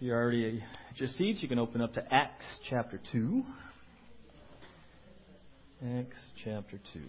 [0.00, 3.42] you're already at your seats, you can open up to Acts chapter 2.
[5.98, 7.00] Acts chapter 2.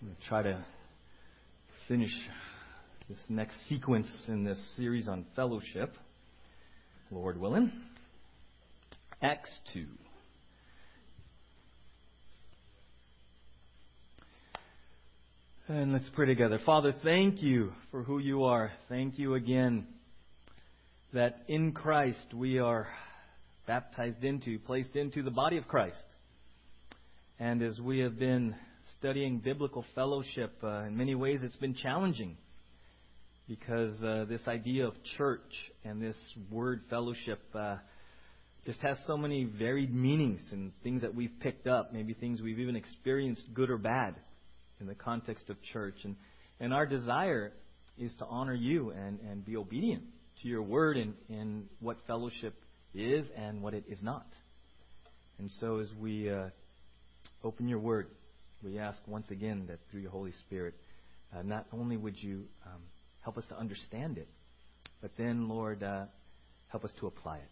[0.00, 0.64] I'm going to try to
[1.88, 2.12] finish
[3.08, 5.94] this next sequence in this series on fellowship,
[7.10, 7.72] Lord willing.
[9.20, 9.86] Acts 2.
[15.66, 16.60] And let's pray together.
[16.64, 18.70] Father, thank you for who you are.
[18.88, 19.86] Thank you again
[21.12, 22.86] that in Christ we are
[23.66, 25.96] baptized into, placed into the body of Christ.
[27.38, 28.54] And as we have been
[28.98, 32.36] studying biblical fellowship, uh, in many ways it's been challenging
[33.48, 35.52] because uh, this idea of church
[35.84, 36.16] and this
[36.50, 37.76] word fellowship uh,
[38.64, 42.60] just has so many varied meanings and things that we've picked up, maybe things we've
[42.60, 44.14] even experienced, good or bad
[44.80, 45.96] in the context of church.
[46.04, 46.14] And,
[46.60, 47.52] and our desire
[47.98, 50.04] is to honor you and, and be obedient
[50.42, 52.54] to your word and, and what fellowship
[52.94, 54.26] is and what it is not.
[55.38, 56.48] And so as we uh,
[57.44, 58.08] open your word,
[58.62, 60.74] we ask once again that through your Holy Spirit,
[61.34, 62.82] uh, not only would you um,
[63.22, 64.28] help us to understand it,
[65.00, 66.04] but then, Lord, uh,
[66.68, 67.50] help us to apply it,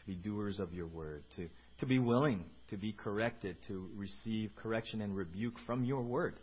[0.00, 1.48] to be doers of your word, to,
[1.78, 6.38] to be willing to be corrected, to receive correction and rebuke from your word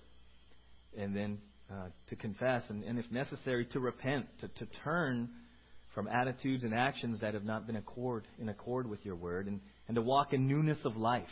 [0.97, 1.37] and then
[1.71, 5.29] uh, to confess, and, and, if necessary, to repent, to, to turn
[5.93, 9.59] from attitudes and actions that have not been accord, in accord with your word, and,
[9.87, 11.27] and to walk in newness of life,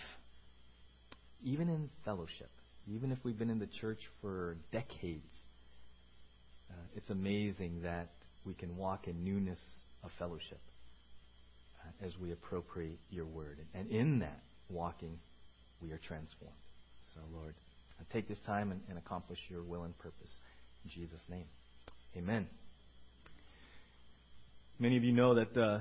[1.44, 2.50] even in fellowship,
[2.88, 5.34] even if we've been in the church for decades.
[6.70, 8.10] Uh, it's amazing that
[8.46, 9.60] we can walk in newness
[10.04, 10.60] of fellowship
[11.82, 13.60] uh, as we appropriate your word.
[13.74, 15.18] And in that walking,
[15.82, 16.54] we are transformed.
[17.14, 17.56] So, Lord
[18.12, 20.32] take this time and, and accomplish your will and purpose.
[20.84, 21.46] In Jesus' name.
[22.18, 22.48] Amen.
[24.82, 25.80] Many of you know that uh,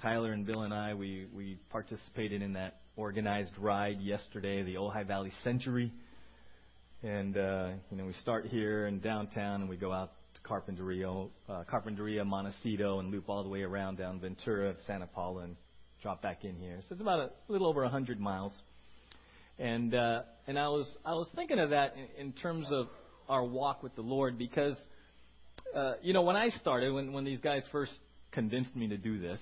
[0.00, 5.04] Tyler and Bill and I, we, we participated in that organized ride yesterday, the Ojai
[5.04, 5.92] Valley Century.
[7.02, 11.28] And, uh, you know, we start here in downtown and we go out to Carpinteria,
[11.48, 15.56] uh, Carpinteria, Montecito, and loop all the way around down Ventura, Santa Paula, and
[16.00, 16.78] drop back in here.
[16.88, 18.52] So it's about a little over 100 miles.
[19.58, 22.86] And uh, and I was I was thinking of that in, in terms of
[23.28, 24.76] our walk with the Lord because
[25.74, 27.92] uh, you know when I started when when these guys first
[28.32, 29.38] convinced me to do this,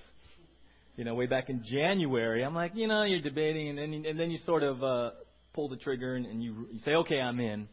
[0.97, 4.19] you know way back in January, I'm like you know you're debating and then and
[4.19, 5.11] then you sort of uh,
[5.53, 7.69] pull the trigger and, and you you say okay I'm in.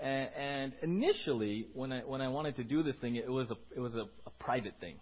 [0.00, 3.56] And, and initially, when I when I wanted to do this thing, it was a
[3.74, 4.96] it was a, a private thing.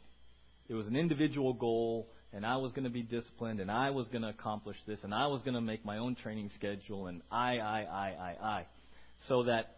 [0.69, 4.09] It was an individual goal and I was going to be disciplined, and I was
[4.09, 7.23] going to accomplish this, and I was going to make my own training schedule, and
[7.31, 8.67] I, I, I, I, I.
[9.27, 9.77] So that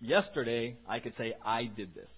[0.00, 2.08] yesterday I could say I did this.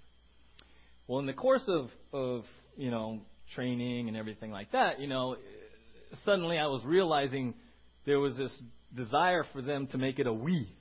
[1.10, 2.44] Well, in the course of, of
[2.76, 3.22] you know,
[3.56, 5.34] training and everything like that, you know,
[6.24, 7.54] suddenly I was realizing
[8.06, 8.52] there was this
[8.94, 10.72] desire for them to make it a we.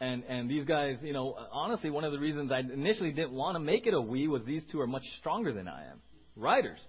[0.00, 3.54] And and these guys, you know, honestly, one of the reasons I initially didn't want
[3.54, 6.00] to make it a we was these two are much stronger than I am
[6.34, 6.80] riders.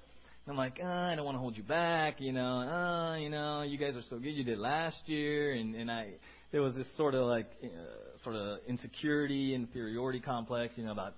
[0.48, 3.12] And I'm like, oh, I don't want to hold you back, you know.
[3.14, 4.32] Oh, you know, you guys are so good.
[4.32, 6.14] You did last year, and and I
[6.52, 11.14] there was this sort of like uh, sort of insecurity, inferiority complex, you know, about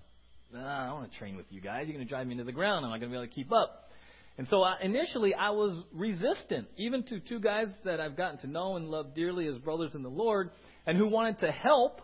[0.56, 1.84] oh, I don't want to train with you guys.
[1.88, 2.86] You're going to drive me into the ground.
[2.86, 3.90] I'm not going to be able to keep up.
[4.38, 8.48] And so I, initially, I was resistant, even to two guys that I've gotten to
[8.48, 10.52] know and love dearly as brothers in the Lord,
[10.86, 12.02] and who wanted to help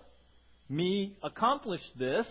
[0.69, 2.25] me accomplish this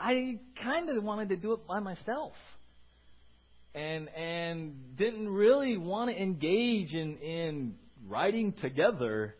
[0.00, 2.32] I kind of wanted to do it by myself.
[3.74, 7.74] And and didn't really want to engage in in
[8.08, 9.36] riding together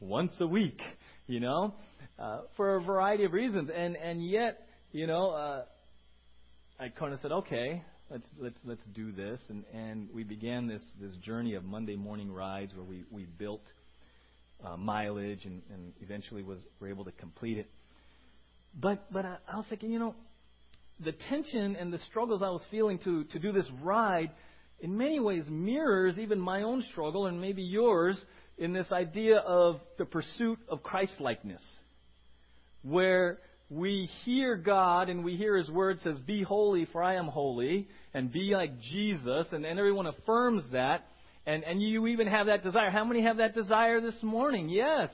[0.00, 0.80] once a week,
[1.26, 1.74] you know,
[2.18, 3.70] uh, for a variety of reasons.
[3.74, 5.62] And and yet, you know, uh,
[6.78, 9.40] I kind of said, okay, let's let's let's do this.
[9.48, 13.62] And and we began this this journey of Monday morning rides where we we built
[14.64, 17.70] uh, mileage and and eventually was were able to complete it.
[18.78, 20.14] But but I, I was thinking, you know,
[21.04, 24.30] the tension and the struggles I was feeling to to do this ride,
[24.80, 28.20] in many ways mirrors even my own struggle and maybe yours
[28.58, 31.62] in this idea of the pursuit of Christlikeness,
[32.82, 33.38] where
[33.70, 37.88] we hear God and we hear His word says, "Be holy, for I am holy,"
[38.12, 41.06] and be like Jesus, and, and everyone affirms that.
[41.46, 42.90] And, and you even have that desire.
[42.90, 44.68] How many have that desire this morning?
[44.68, 45.10] Yes.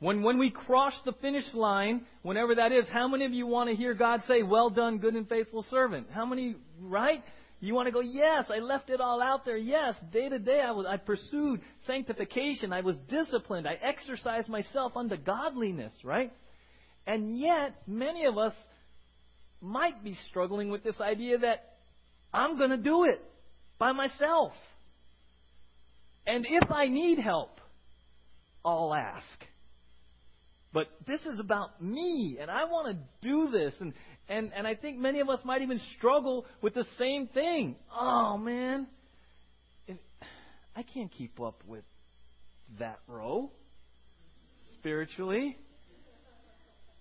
[0.00, 3.70] When, when we cross the finish line, whenever that is, how many of you want
[3.70, 6.08] to hear God say, Well done, good and faithful servant?
[6.12, 7.22] How many, right?
[7.60, 9.56] You want to go, Yes, I left it all out there.
[9.56, 12.72] Yes, day to day I, was, I pursued sanctification.
[12.72, 13.68] I was disciplined.
[13.68, 16.32] I exercised myself unto godliness, right?
[17.06, 18.54] And yet, many of us
[19.60, 21.76] might be struggling with this idea that
[22.32, 23.22] I'm going to do it
[23.78, 24.52] by myself.
[26.26, 27.60] And if I need help,
[28.64, 29.24] I'll ask.
[30.72, 33.74] But this is about me, and I want to do this.
[33.80, 33.92] And,
[34.28, 37.76] and, and I think many of us might even struggle with the same thing.
[37.94, 38.86] Oh, man,
[40.74, 41.84] I can't keep up with
[42.78, 43.50] that row
[44.78, 45.58] spiritually.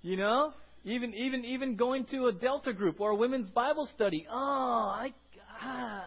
[0.02, 0.54] You know,
[0.84, 4.26] even even even going to a Delta group or a women's Bible study.
[4.30, 5.14] Oh, I
[5.62, 6.06] ah,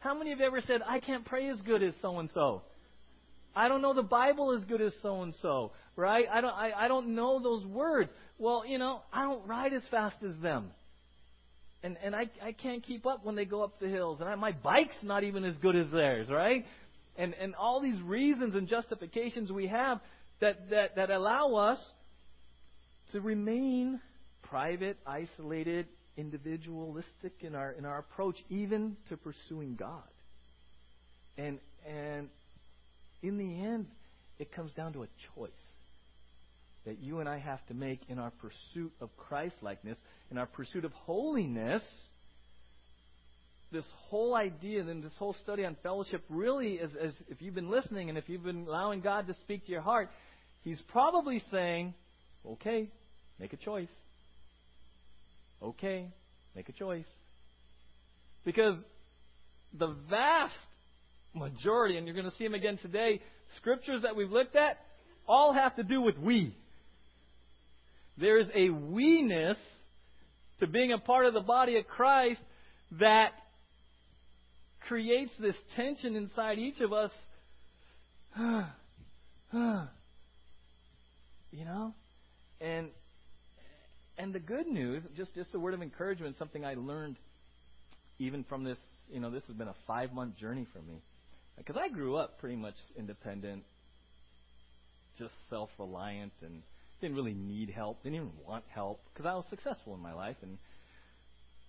[0.00, 2.62] how many have ever said I can't pray as good as so and so?
[3.54, 6.26] I don't know the Bible as good as so and so, right?
[6.30, 8.10] I don't I, I don't know those words.
[8.38, 10.72] Well, you know, I don't ride as fast as them.
[11.84, 14.34] And and I I can't keep up when they go up the hills and I,
[14.34, 16.66] my bike's not even as good as theirs, right?
[17.16, 20.00] And and all these reasons and justifications we have
[20.40, 21.78] that that that allow us
[23.12, 24.00] to remain
[24.42, 25.86] private, isolated,
[26.16, 30.02] individualistic in our in our approach, even to pursuing God.
[31.36, 32.28] And and
[33.22, 33.86] in the end,
[34.38, 35.50] it comes down to a choice
[36.84, 39.98] that you and I have to make in our pursuit of Christ likeness,
[40.30, 41.82] in our pursuit of holiness.
[43.72, 47.70] This whole idea and this whole study on fellowship really is, as if you've been
[47.70, 50.08] listening and if you've been allowing God to speak to your heart,
[50.62, 51.92] He's probably saying,
[52.52, 52.88] okay,
[53.38, 53.88] make a choice.
[55.62, 56.08] Okay,
[56.54, 57.06] make a choice.
[58.44, 58.76] Because
[59.76, 60.52] the vast
[61.34, 63.20] majority, and you're going to see them again today,
[63.56, 64.78] scriptures that we've looked at
[65.28, 66.56] all have to do with we.
[68.18, 69.56] There's a we-ness
[70.60, 72.40] to being a part of the body of Christ
[72.92, 73.32] that
[74.88, 77.10] creates this tension inside each of us.
[81.56, 81.94] you know?
[82.60, 82.88] And
[84.18, 87.16] and the good news, just just a word of encouragement, something I learned
[88.18, 88.78] even from this,
[89.12, 91.02] you know, this has been a five month journey for me.
[91.56, 93.62] Because I grew up pretty much independent,
[95.18, 96.62] just self reliant, and
[97.00, 100.36] didn't really need help, didn't even want help, because I was successful in my life.
[100.42, 100.58] And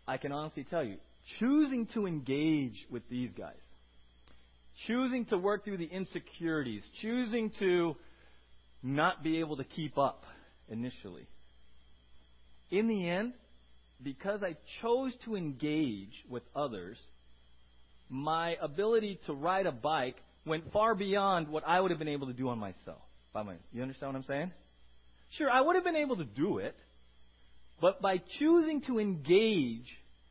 [0.08, 0.98] I can honestly tell you,
[1.40, 3.56] choosing to engage with these guys,
[4.88, 7.96] choosing to work through the insecurities, choosing to
[8.84, 10.24] not be able to keep up
[10.70, 11.28] initially
[12.72, 13.34] in the end,
[14.04, 16.98] because I chose to engage with others,
[18.10, 22.28] my ability to ride a bike went far beyond what I would have been able
[22.28, 23.02] to do on myself.
[23.34, 24.52] By my, you understand what I'm saying?
[25.38, 26.76] Sure, I would have been able to do it,
[27.82, 29.88] but by choosing to engage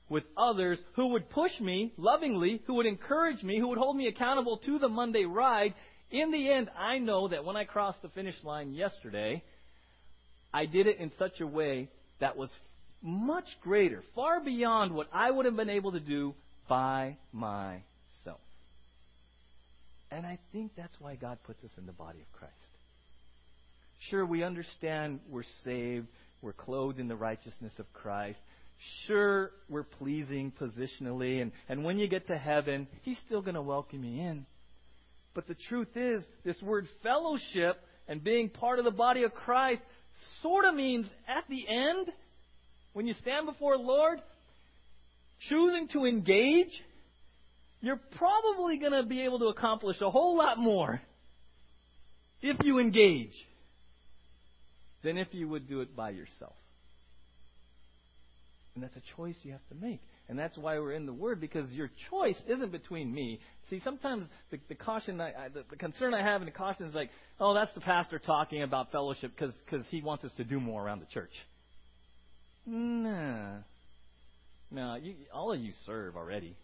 [0.09, 4.09] with others who would push me lovingly, who would encourage me, who would hold me
[4.09, 5.75] accountable to the Monday ride,
[6.11, 9.43] in the end, I know that when I crossed the finish line yesterday,
[10.57, 12.49] I did it in such a way that was
[13.03, 16.35] much greater, far beyond what I would have been able to do
[16.67, 18.41] by myself.
[20.11, 22.55] And I think that's why God puts us in the body of Christ.
[24.09, 26.07] Sure, we understand we're saved,
[26.41, 28.39] we're clothed in the righteousness of Christ.
[29.07, 33.63] Sure, we're pleasing positionally, and, and when you get to heaven, He's still going to
[33.63, 34.47] welcome you in.
[35.35, 37.77] But the truth is, this word fellowship
[38.09, 39.83] and being part of the body of Christ
[40.43, 42.11] sort of means at the end,
[42.93, 44.21] when you stand before the Lord,
[45.49, 46.83] choosing to engage,
[47.81, 51.01] you're probably going to be able to accomplish a whole lot more
[52.43, 53.35] if you engage
[55.03, 56.55] than if you would do it by yourself.
[58.77, 60.01] And that's a choice you have to make.
[60.29, 63.41] And that's why we're in the Word, because your choice isn't between me.
[63.71, 66.85] See, sometimes the, the caution, I, I, the, the concern I have and the caution
[66.85, 67.09] is like,
[67.41, 70.85] oh, that's the pastor talking about fellowship because cause he wants us to do more
[70.85, 71.33] around the church.
[72.67, 73.61] Nah.
[74.71, 76.55] No, you, all of you serve already.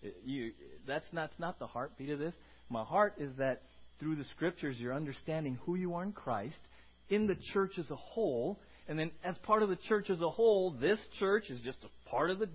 [0.00, 0.52] It, you,
[0.86, 2.34] that's, not, that's not the heartbeat of this.
[2.70, 3.62] My heart is that
[3.98, 6.60] through the Scriptures, you're understanding who you are in Christ,
[7.08, 10.30] in the church as a whole, and then as part of the church as a
[10.30, 12.48] whole, this church is just a part of the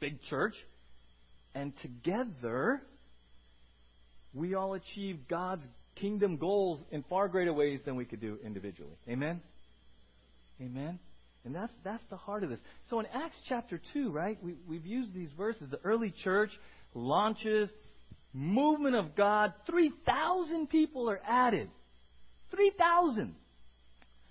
[0.00, 0.54] big church.
[1.54, 2.82] And together,
[4.32, 5.64] we all achieve God's
[5.96, 8.96] kingdom goals in far greater ways than we could do individually.
[9.08, 9.40] Amen?
[10.60, 10.98] Amen?
[11.44, 12.58] And that's, that's the heart of this.
[12.90, 15.70] So in Acts chapter 2, right, we, we've used these verses.
[15.70, 16.50] The early church
[16.94, 17.70] launches,
[18.32, 21.70] movement of God, 3,000 people are added.
[22.50, 23.34] 3,000.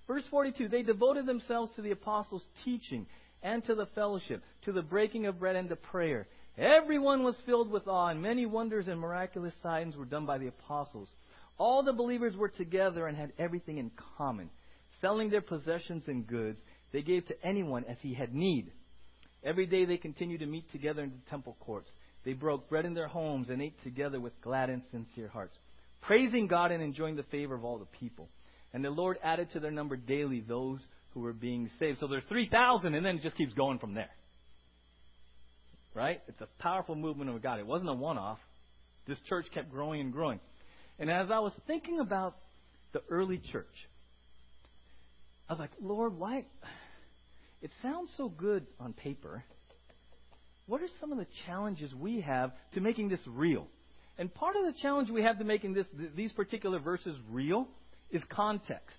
[0.07, 3.07] Verse 42 They devoted themselves to the apostles' teaching
[3.41, 6.27] and to the fellowship, to the breaking of bread and to prayer.
[6.57, 10.47] Everyone was filled with awe, and many wonders and miraculous signs were done by the
[10.47, 11.09] apostles.
[11.57, 14.49] All the believers were together and had everything in common.
[15.01, 16.59] Selling their possessions and goods,
[16.91, 18.71] they gave to anyone as he had need.
[19.43, 21.91] Every day they continued to meet together in the temple courts.
[22.23, 25.55] They broke bread in their homes and ate together with glad and sincere hearts,
[26.01, 28.29] praising God and enjoying the favor of all the people.
[28.75, 31.97] And the Lord added to their number daily those who were being saved.
[32.01, 34.09] So there's 3,000, and then it just keeps going from there.
[35.93, 36.21] Right?
[36.27, 37.57] It's a powerful movement of God.
[37.57, 38.37] It wasn't a one off.
[39.07, 40.41] This church kept growing and growing.
[40.99, 42.35] And as I was thinking about
[42.91, 43.87] the early church,
[45.47, 46.43] I was like, Lord, why?
[47.61, 49.45] It sounds so good on paper.
[50.65, 53.67] What are some of the challenges we have to making this real?
[54.17, 57.69] And part of the challenge we have to making this, these particular verses real
[58.11, 58.97] is context.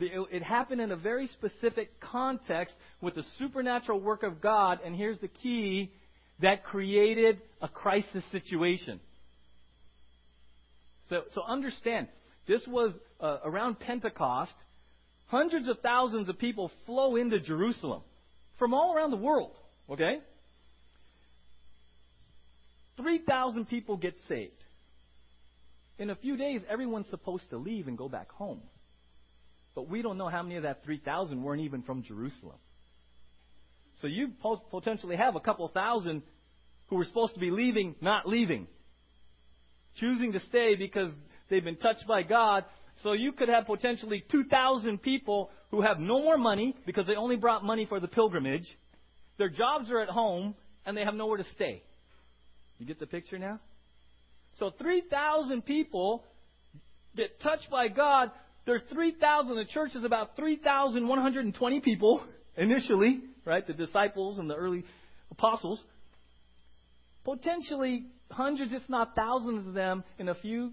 [0.00, 5.18] It happened in a very specific context with the supernatural work of God, and here's
[5.20, 5.90] the key
[6.40, 9.00] that created a crisis situation.
[11.08, 12.08] So, so understand,
[12.46, 14.52] this was uh, around Pentecost.
[15.26, 18.02] Hundreds of thousands of people flow into Jerusalem
[18.58, 19.52] from all around the world.
[19.90, 20.18] Okay?
[22.98, 24.52] 3,000 people get saved.
[25.98, 28.60] In a few days, everyone's supposed to leave and go back home.
[29.74, 32.58] But we don't know how many of that 3,000 weren't even from Jerusalem.
[34.00, 34.30] So you
[34.70, 36.22] potentially have a couple thousand
[36.86, 38.68] who were supposed to be leaving, not leaving.
[39.96, 41.12] Choosing to stay because
[41.50, 42.64] they've been touched by God.
[43.02, 47.36] So you could have potentially 2,000 people who have no more money because they only
[47.36, 48.66] brought money for the pilgrimage.
[49.36, 50.54] Their jobs are at home
[50.86, 51.82] and they have nowhere to stay.
[52.78, 53.60] You get the picture now?
[54.58, 56.24] So 3,000 people
[57.16, 58.30] get touched by God.
[58.66, 59.54] There's 3,000.
[59.54, 62.22] The church is about 3,120 people
[62.56, 63.66] initially, right?
[63.66, 64.84] The disciples and the early
[65.30, 65.80] apostles.
[67.24, 70.72] Potentially hundreds, if not thousands of them in a few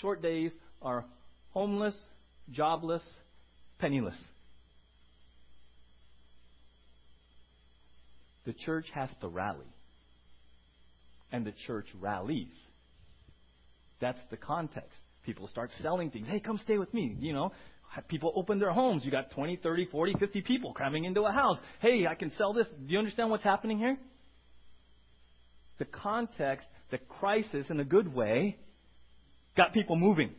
[0.00, 1.04] short days are
[1.50, 1.96] homeless,
[2.50, 3.02] jobless,
[3.78, 4.16] penniless.
[8.46, 9.66] The church has to rally.
[11.30, 12.48] And the church rallies.
[14.00, 14.98] That's the context.
[15.24, 16.26] People start selling things.
[16.28, 17.16] Hey, come stay with me.
[17.18, 17.52] You know,
[18.08, 19.04] people open their homes.
[19.04, 21.58] You got 20, 30, 40, 50 people cramming into a house.
[21.80, 22.66] Hey, I can sell this.
[22.68, 23.98] Do you understand what's happening here?
[25.78, 28.56] The context, the crisis in a good way,
[29.56, 30.30] got people moving.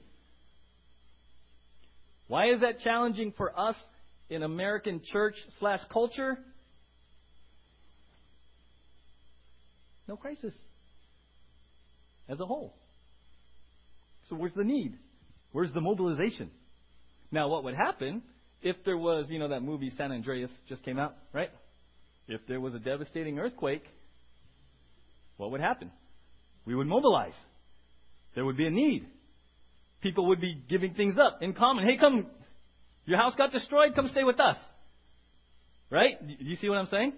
[2.27, 3.75] Why is that challenging for us
[4.29, 6.37] in American church slash culture?
[10.07, 10.53] No crisis
[12.27, 12.78] as a whole.
[14.29, 14.93] So where's the need?
[15.51, 16.51] Where's the mobilization?
[17.31, 18.21] Now, what would happen
[18.61, 21.49] if there was, you know, that movie San Andreas just came out, right?
[22.27, 23.83] If there was a devastating earthquake,
[25.37, 25.91] what would happen?
[26.65, 27.33] We would mobilize.
[28.35, 29.07] There would be a need.
[30.01, 31.87] People would be giving things up in common.
[31.87, 32.27] Hey, come,
[33.05, 34.57] your house got destroyed, come stay with us.
[35.89, 36.15] Right?
[36.25, 37.13] Do you see what I'm saying?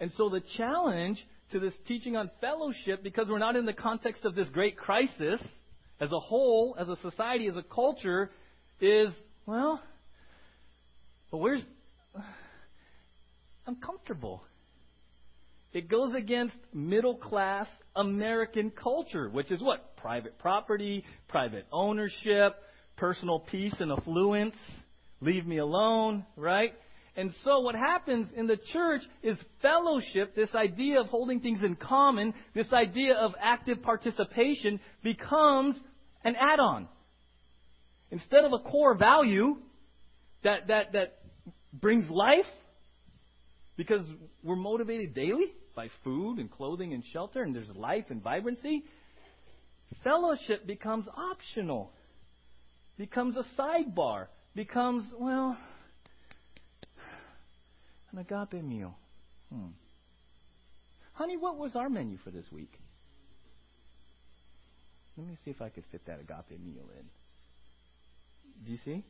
[0.00, 4.24] And so the challenge to this teaching on fellowship because we're not in the context
[4.24, 5.40] of this great crisis
[6.00, 8.30] as a whole, as a society, as a culture,
[8.80, 9.12] is,
[9.46, 9.82] well,
[11.30, 11.62] but where's.
[13.66, 14.44] I'm comfortable.
[15.72, 19.96] It goes against middle class American culture, which is what?
[19.96, 22.54] Private property, private ownership,
[22.96, 24.54] personal peace and affluence.
[25.20, 26.72] Leave me alone, right?
[27.16, 31.74] And so what happens in the church is fellowship, this idea of holding things in
[31.74, 35.76] common, this idea of active participation becomes
[36.24, 36.88] an add-on.
[38.10, 39.56] Instead of a core value
[40.44, 41.18] that, that, that
[41.72, 42.44] brings life,
[43.76, 44.06] because
[44.42, 48.84] we're motivated daily by food and clothing and shelter, and there's life and vibrancy,
[50.04, 51.92] fellowship becomes optional,
[52.98, 55.56] becomes a sidebar, becomes, well,
[58.16, 58.96] an agape meal.
[59.52, 59.68] Hmm.
[61.12, 62.72] Honey, what was our menu for this week?
[65.16, 67.06] Let me see if I could fit that agape meal in.
[68.64, 69.04] Do you see?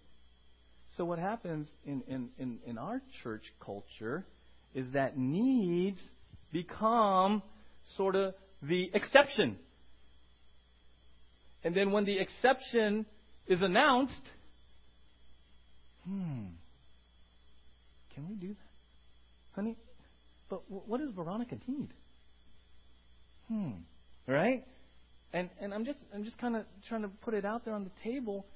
[0.97, 4.25] So what happens in, in, in, in our church culture
[4.75, 6.01] is that needs
[6.53, 7.43] become
[7.97, 9.57] sort of the exception.
[11.65, 13.05] And then when the exception
[13.47, 14.15] is announced,
[16.05, 16.45] hmm,
[18.15, 18.76] can we do that?
[19.57, 19.77] Honey,
[20.49, 21.89] but what does Veronica need?
[23.49, 23.71] Hmm.
[24.27, 24.65] Right?
[25.33, 27.85] And and I'm just I'm just kind of trying to put it out there on
[27.85, 28.47] the table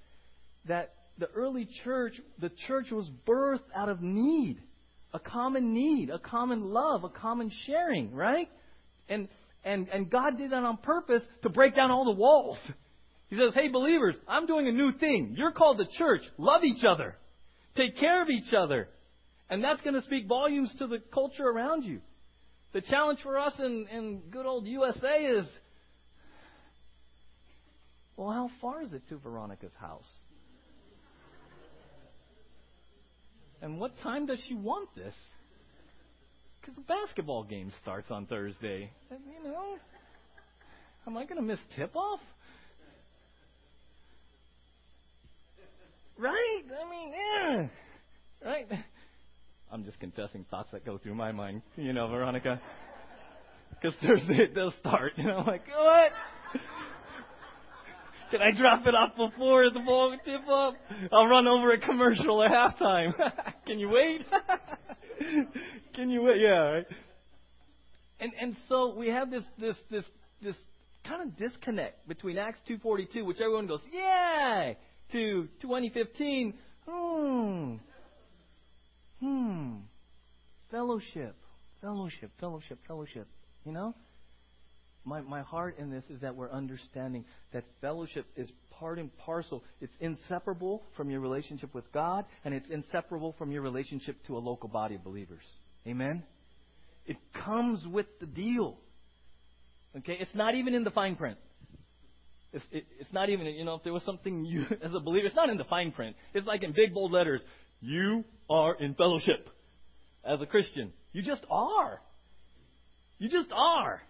[0.66, 4.58] that the early church, the church was birthed out of need,
[5.12, 8.48] a common need, a common love, a common sharing, right?
[9.08, 9.28] And
[9.64, 12.58] and and God did that on purpose to break down all the walls.
[13.28, 15.34] He says, "Hey believers, I'm doing a new thing.
[15.36, 16.22] You're called the church.
[16.38, 17.16] Love each other.
[17.76, 18.88] Take care of each other.
[19.50, 22.00] And that's going to speak volumes to the culture around you.
[22.72, 25.46] The challenge for us in, in good old USA is
[28.20, 30.04] well, how far is it to Veronica's house?
[33.62, 35.14] And what time does she want this?
[36.60, 38.90] Because the basketball game starts on Thursday.
[39.10, 39.78] And, you know,
[41.06, 42.20] am I going to miss tip off?
[46.18, 46.62] Right?
[46.68, 47.68] I mean, yeah.
[48.46, 48.68] Right?
[49.72, 52.60] I'm just confessing thoughts that go through my mind, you know, Veronica.
[53.70, 55.12] Because Thursday it does start.
[55.16, 56.10] You know, I'm like, what?
[58.30, 60.74] Can I drop it off before the ball tip up?
[61.12, 63.12] I'll run over a commercial at halftime.
[63.66, 64.24] Can you wait?
[65.94, 66.40] Can you wait?
[66.40, 66.48] Yeah.
[66.48, 66.86] Right?
[68.20, 70.04] And and so we have this this this
[70.42, 70.56] this
[71.04, 74.76] kind of disconnect between Acts 2:42, which everyone goes, "Yay!"
[75.12, 76.54] to 2015,
[76.86, 77.74] hmm,
[79.20, 79.76] hmm,
[80.70, 81.36] fellowship,
[81.80, 83.28] fellowship, fellowship, fellowship.
[83.64, 83.94] You know,
[85.04, 89.62] my my heart in this is that we're understanding that fellowship is part and parcel.
[89.80, 94.40] It's inseparable from your relationship with God, and it's inseparable from your relationship to a
[94.40, 95.44] local body of believers.
[95.86, 96.22] Amen.
[97.06, 98.78] It comes with the deal.
[99.96, 101.38] Okay, it's not even in the fine print.
[102.52, 105.26] It's, it, it's not even, you know, if there was something you, as a believer,
[105.26, 106.16] it's not in the fine print.
[106.34, 107.40] It's like in big bold letters.
[107.80, 109.48] You are in fellowship
[110.24, 110.92] as a Christian.
[111.12, 112.00] You just are.
[113.18, 114.00] You just are.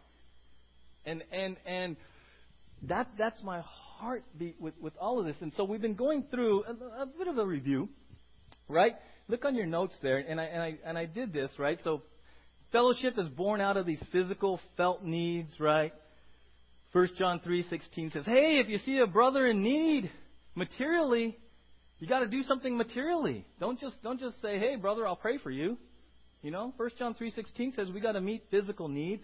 [1.05, 1.97] And, and, and
[2.83, 3.63] that, that's my
[3.99, 5.37] heartbeat with, with all of this.
[5.41, 7.89] And so we've been going through a, a bit of a review,
[8.69, 8.95] right?
[9.29, 10.19] Look on your notes there.
[10.19, 11.79] And I, and I, and I did this, right?
[11.85, 12.03] So
[12.73, 15.93] fellowship is born out of these physical, felt needs, right?
[16.93, 20.11] 1 John 3:16 says, "Hey, if you see a brother in need
[20.57, 21.39] materially,
[22.01, 23.47] you got to do something materially.
[23.61, 25.79] Don't just don't just say, "Hey, brother, I'll pray for you."
[26.43, 29.23] You know, 1 John 3:16 says we got to meet physical needs,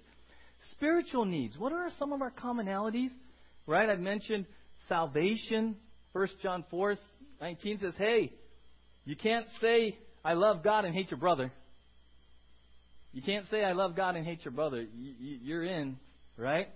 [0.73, 1.59] spiritual needs.
[1.59, 3.11] What are some of our commonalities?
[3.67, 3.89] Right?
[3.89, 4.47] I mentioned
[4.89, 5.77] salvation.
[6.13, 8.33] 1 John 4:19 says, "Hey,
[9.05, 11.53] you can't say I love God and hate your brother."
[13.13, 14.87] You can't say I love God and hate your brother.
[14.93, 15.99] You're in,
[16.37, 16.69] right?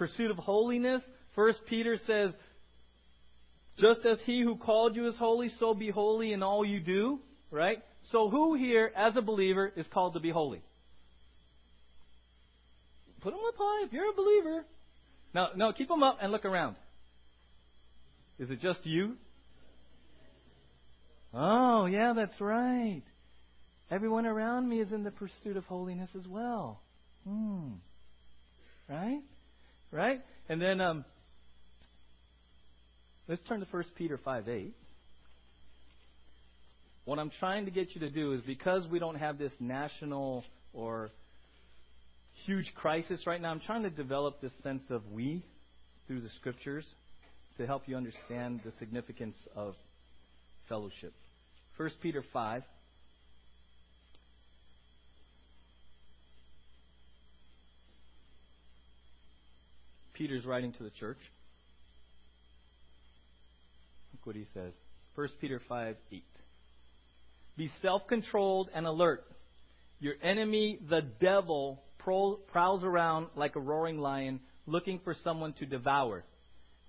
[0.00, 1.02] pursuit of holiness.
[1.34, 2.30] First Peter says,
[3.80, 7.20] just as he who called you is holy, so be holy in all you do.
[7.50, 7.78] Right?
[8.12, 10.62] So who here, as a believer, is called to be holy?
[13.20, 14.64] Put them up high if you're a believer.
[15.34, 16.76] Now, no, keep them up and look around.
[18.38, 19.16] Is it just you?
[21.34, 23.02] Oh, yeah, that's right.
[23.90, 26.80] Everyone around me is in the pursuit of holiness as well.
[27.28, 27.72] Hmm.
[28.88, 29.20] Right?
[29.92, 30.20] Right?
[30.48, 31.04] And then um,
[33.30, 34.74] let's turn to 1 Peter 5 8.
[37.04, 40.44] What I'm trying to get you to do is because we don't have this national
[40.72, 41.10] or
[42.44, 45.44] huge crisis right now, I'm trying to develop this sense of we
[46.06, 46.84] through the scriptures
[47.56, 49.76] to help you understand the significance of
[50.68, 51.12] fellowship.
[51.76, 52.62] 1 Peter 5
[60.14, 61.16] Peter's writing to the church.
[64.20, 64.72] Look what he says.
[65.14, 66.24] 1 Peter 5 8.
[67.56, 69.24] Be self controlled and alert.
[69.98, 76.24] Your enemy, the devil, prowls around like a roaring lion looking for someone to devour.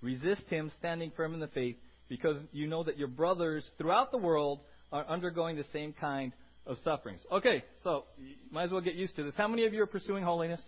[0.02, 1.78] Resist him, standing firm in the faith,
[2.10, 4.60] because you know that your brothers throughout the world
[4.92, 6.34] are undergoing the same kind
[6.66, 7.22] of sufferings.
[7.32, 8.06] Okay, so
[8.52, 9.34] might as well get used to this.
[9.38, 10.62] How many of you are pursuing holiness?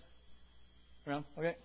[1.06, 1.26] Around?
[1.38, 1.58] Okay.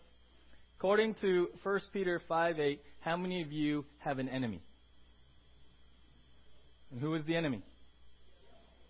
[0.76, 4.60] According to 1 Peter 5 8, how many of you have an enemy?
[6.90, 7.62] And who is the enemy?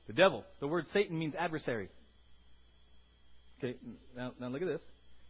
[0.06, 0.44] The devil.
[0.60, 1.88] The word Satan means adversary.
[3.58, 3.76] Okay,
[4.16, 4.80] now, now look at this.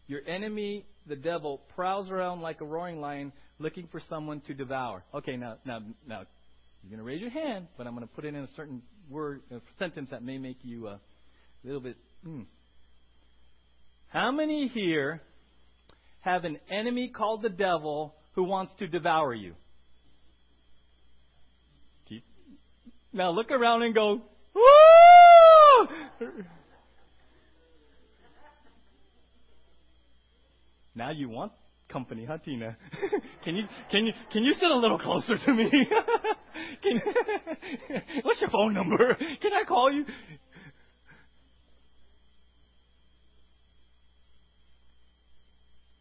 [0.07, 5.03] Your enemy, the devil, prowls around like a roaring lion looking for someone to devour.
[5.15, 6.23] Okay, now, now, now,
[6.83, 8.83] you're going to raise your hand, but I'm going to put it in a certain
[9.11, 11.01] word, a sentence that may make you a
[11.65, 11.97] little bit.
[12.23, 12.43] Hmm.
[14.09, 15.21] How many here
[16.21, 19.55] have an enemy called the devil who wants to devour you.
[22.09, 22.25] Keep.
[23.12, 24.21] Now look around and go,
[24.55, 24.62] Woo!
[30.94, 31.53] Now you want
[31.88, 32.77] company, huh, Tina?
[33.44, 35.71] can you can you can you sit a little closer to me?
[36.83, 37.01] can,
[38.23, 39.14] what's your phone number?
[39.14, 40.05] Can I call you?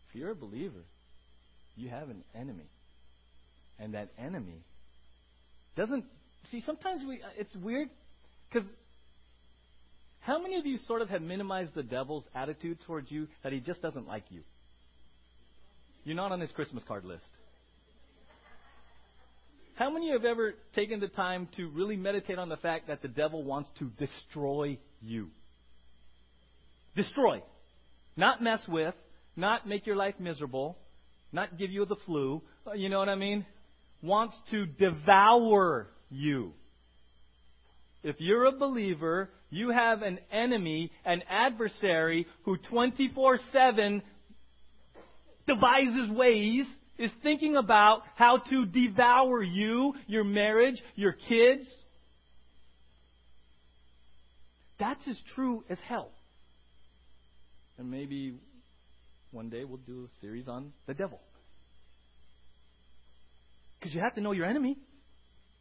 [0.10, 0.84] If you're a believer,
[1.76, 2.70] you have an enemy.
[3.80, 4.64] And that enemy
[5.76, 6.06] doesn't.
[6.52, 7.16] See, sometimes we.
[7.16, 7.90] Uh, it's weird
[8.50, 8.68] because
[10.28, 13.62] How many of you sort of have minimized the devil's attitude towards you that he
[13.62, 14.42] just doesn't like you?
[16.04, 17.24] You're not on his Christmas card list.
[19.76, 23.08] How many have ever taken the time to really meditate on the fact that the
[23.08, 25.30] devil wants to destroy you?
[26.94, 27.42] Destroy.
[28.18, 28.96] Not mess with,
[29.38, 30.78] not make your life miserable,
[31.32, 33.46] not give you the flu, uh, you know what I mean?
[34.02, 36.54] Wants to devour you.
[38.04, 44.02] If you're a believer, you have an enemy, an adversary who 24 7
[45.46, 46.66] devises ways,
[46.98, 51.68] is thinking about how to devour you, your marriage, your kids.
[54.80, 56.12] That's as true as hell.
[57.78, 58.36] And maybe
[59.32, 61.20] one day we'll do a series on the devil.
[63.80, 64.78] Because you have to know your enemy.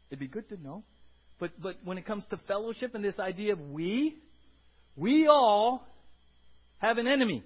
[0.09, 0.83] It'd be good to know.
[1.39, 4.15] But but when it comes to fellowship and this idea of we,
[4.95, 5.85] we all
[6.79, 7.43] have an enemy,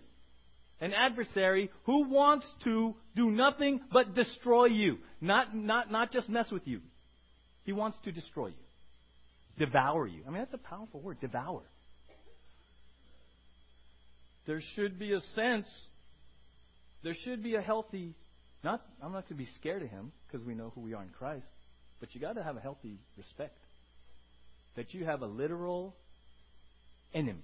[0.80, 4.98] an adversary who wants to do nothing but destroy you.
[5.20, 6.82] Not not not just mess with you.
[7.64, 8.54] He wants to destroy you.
[9.60, 10.22] Devour you.
[10.26, 11.62] I mean that's a powerful word, devour.
[14.48, 15.68] There should be a sense
[17.04, 18.14] there should be a healthy
[18.64, 21.04] not I'm not going to be scared of him because we know who we are
[21.04, 21.46] in Christ,
[22.02, 23.56] but you got to have a healthy respect
[24.76, 25.96] that you have a literal
[27.14, 27.44] enemy.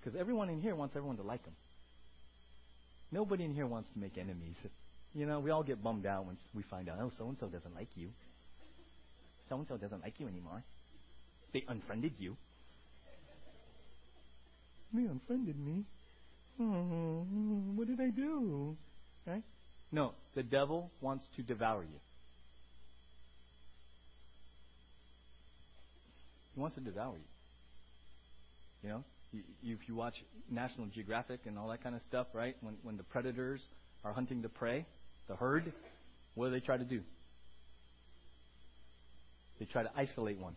[0.00, 1.54] Because everyone in here wants everyone to like them.
[3.10, 4.54] Nobody in here wants to make enemies.
[5.14, 7.48] You know, we all get bummed out once we find out, oh, so and so
[7.48, 8.10] doesn't like you.
[9.48, 10.62] So and so doesn't like you anymore.
[11.52, 12.36] They unfriended you.
[14.92, 15.84] They unfriended me.
[16.60, 17.26] Oh,
[17.74, 18.76] what did I do?
[19.26, 19.42] Right?
[19.92, 21.98] No, the devil wants to devour you.
[26.54, 27.22] He wants to devour you.
[28.82, 29.04] You know,
[29.62, 30.14] if you watch
[30.50, 32.56] National Geographic and all that kind of stuff, right?
[32.60, 33.60] When when the predators
[34.04, 34.86] are hunting the prey,
[35.28, 35.72] the herd,
[36.34, 37.02] what do they try to do?
[39.58, 40.54] They try to isolate one.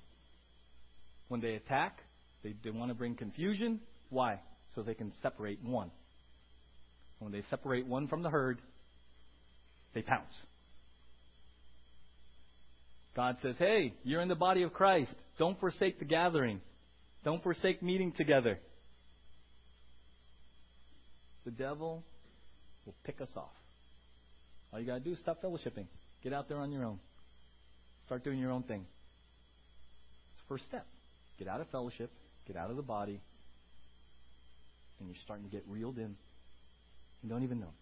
[1.28, 2.00] When they attack,
[2.44, 3.80] they, they want to bring confusion.
[4.10, 4.40] Why?
[4.76, 5.92] So they can separate one.
[7.20, 8.60] When they separate one from the herd,
[9.94, 10.34] they pounce.
[13.16, 15.14] God says, hey, you're in the body of Christ.
[15.38, 16.62] Don't forsake the gathering.
[17.26, 18.60] Don't forsake meeting together.
[21.46, 22.04] The devil
[22.86, 23.50] will pick us off.
[24.72, 25.86] All you got to do is stop fellowshipping.
[26.24, 27.00] Get out there on your own.
[28.06, 28.86] Start doing your own thing.
[30.32, 30.86] It's the first step.
[31.38, 32.12] Get out of fellowship,
[32.48, 33.20] get out of the body,
[35.00, 36.16] and you're starting to get reeled in.
[37.24, 37.74] You don't even know.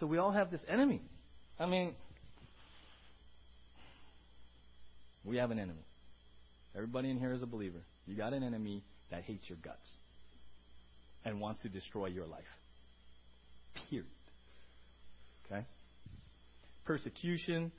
[0.00, 1.02] So we all have this enemy.
[1.58, 1.94] I mean,
[5.24, 5.84] We have an enemy.
[6.74, 7.82] Everybody in here is a believer.
[8.06, 9.88] You got an enemy that hates your guts
[11.24, 12.42] and wants to destroy your life.
[13.88, 14.06] Period.
[15.46, 15.66] Okay?
[16.84, 17.70] Persecution.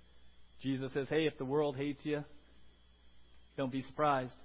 [0.61, 2.23] Jesus says, hey, if the world hates you,
[3.57, 4.35] don't be surprised.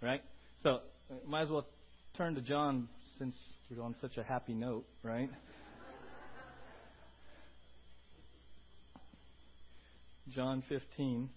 [0.00, 0.22] Right?
[0.62, 0.80] So,
[1.26, 1.66] might as well
[2.16, 3.34] turn to John since
[3.70, 5.28] we're on such a happy note, right?
[10.34, 11.28] John 15.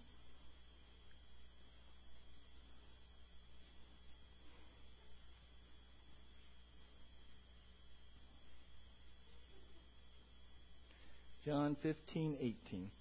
[11.45, 12.91] John 15, 18.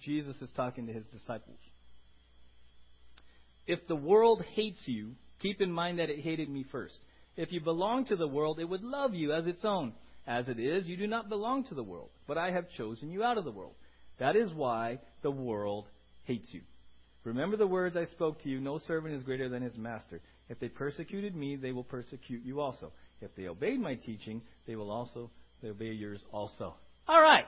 [0.00, 1.58] Jesus is talking to his disciples.
[3.66, 6.98] If the world hates you, keep in mind that it hated me first.
[7.36, 9.94] If you belong to the world, it would love you as its own.
[10.26, 13.24] As it is, you do not belong to the world, but I have chosen you
[13.24, 13.74] out of the world.
[14.18, 15.86] That is why the world
[16.24, 16.62] hates you.
[17.24, 20.20] Remember the words I spoke to you no servant is greater than his master.
[20.48, 22.92] If they persecuted me, they will persecute you also.
[23.20, 25.30] If they obeyed my teaching, they will also
[25.62, 26.74] they obey yours also.
[27.08, 27.44] All right.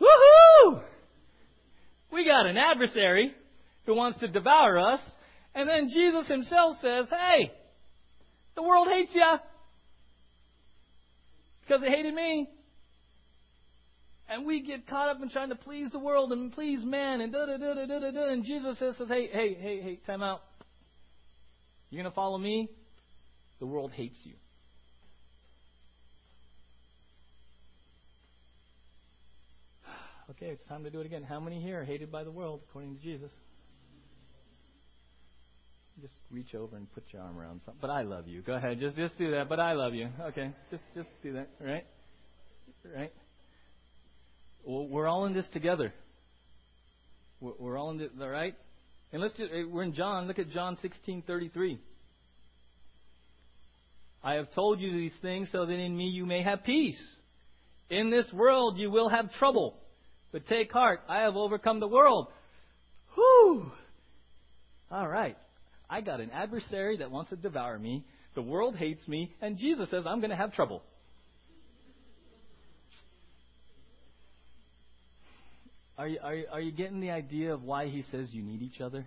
[0.00, 0.82] Woohoo!
[2.12, 3.32] We got an adversary
[3.86, 5.00] who wants to devour us,
[5.54, 7.50] and then Jesus himself says, hey,
[8.54, 9.22] the world hates you
[11.62, 12.48] because they hated me.
[14.28, 17.32] And we get caught up in trying to please the world and please man and
[17.32, 18.28] da da da da da da.
[18.28, 20.42] And Jesus says, "Hey, hey, hey, hey, time out.
[21.90, 22.68] You're gonna follow me?
[23.60, 24.34] The world hates you.
[30.30, 31.22] Okay, it's time to do it again.
[31.22, 33.30] How many here are hated by the world according to Jesus?
[36.02, 37.80] Just reach over and put your arm around something.
[37.80, 38.42] But I love you.
[38.42, 38.80] Go ahead.
[38.80, 39.48] Just just do that.
[39.48, 40.08] But I love you.
[40.20, 40.52] Okay.
[40.70, 41.48] Just just do that.
[41.60, 41.86] Right?
[42.94, 43.12] Right?
[44.66, 45.94] We're all in this together.
[47.40, 48.54] We're, all in this, all right?
[49.12, 50.26] And let's just, we're in John.
[50.26, 51.78] Look at John 16:33.
[54.24, 57.00] I have told you these things so that in me you may have peace.
[57.90, 59.76] In this world you will have trouble,
[60.32, 62.26] but take heart, I have overcome the world.
[63.14, 63.70] Whew!
[64.90, 65.36] All right.
[65.88, 68.04] I got an adversary that wants to devour me.
[68.34, 70.82] The world hates me, and Jesus says I'm going to have trouble.
[75.98, 78.62] Are you, are, you, are you getting the idea of why he says you need
[78.62, 79.06] each other?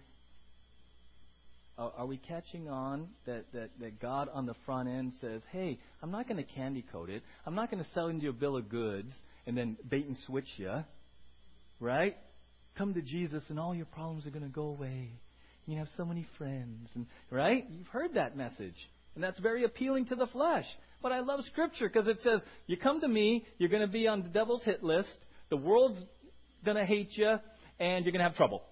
[1.77, 5.79] Are, are we catching on that, that, that God on the front end says, hey,
[6.01, 7.21] I'm not going to candy coat it.
[7.45, 9.11] I'm not going to sell you a bill of goods
[9.45, 10.83] and then bait and switch you.
[11.79, 12.17] Right?
[12.77, 15.11] Come to Jesus and all your problems are going to go away.
[15.67, 16.89] You have so many friends.
[16.95, 17.65] And, right?
[17.69, 18.75] You've heard that message.
[19.13, 20.65] And that's very appealing to the flesh.
[21.01, 24.07] But I love Scripture because it says, you come to me, you're going to be
[24.07, 25.09] on the devil's hit list.
[25.49, 25.99] The world's
[26.63, 27.35] going to hate you,
[27.79, 28.63] and you're going to have trouble.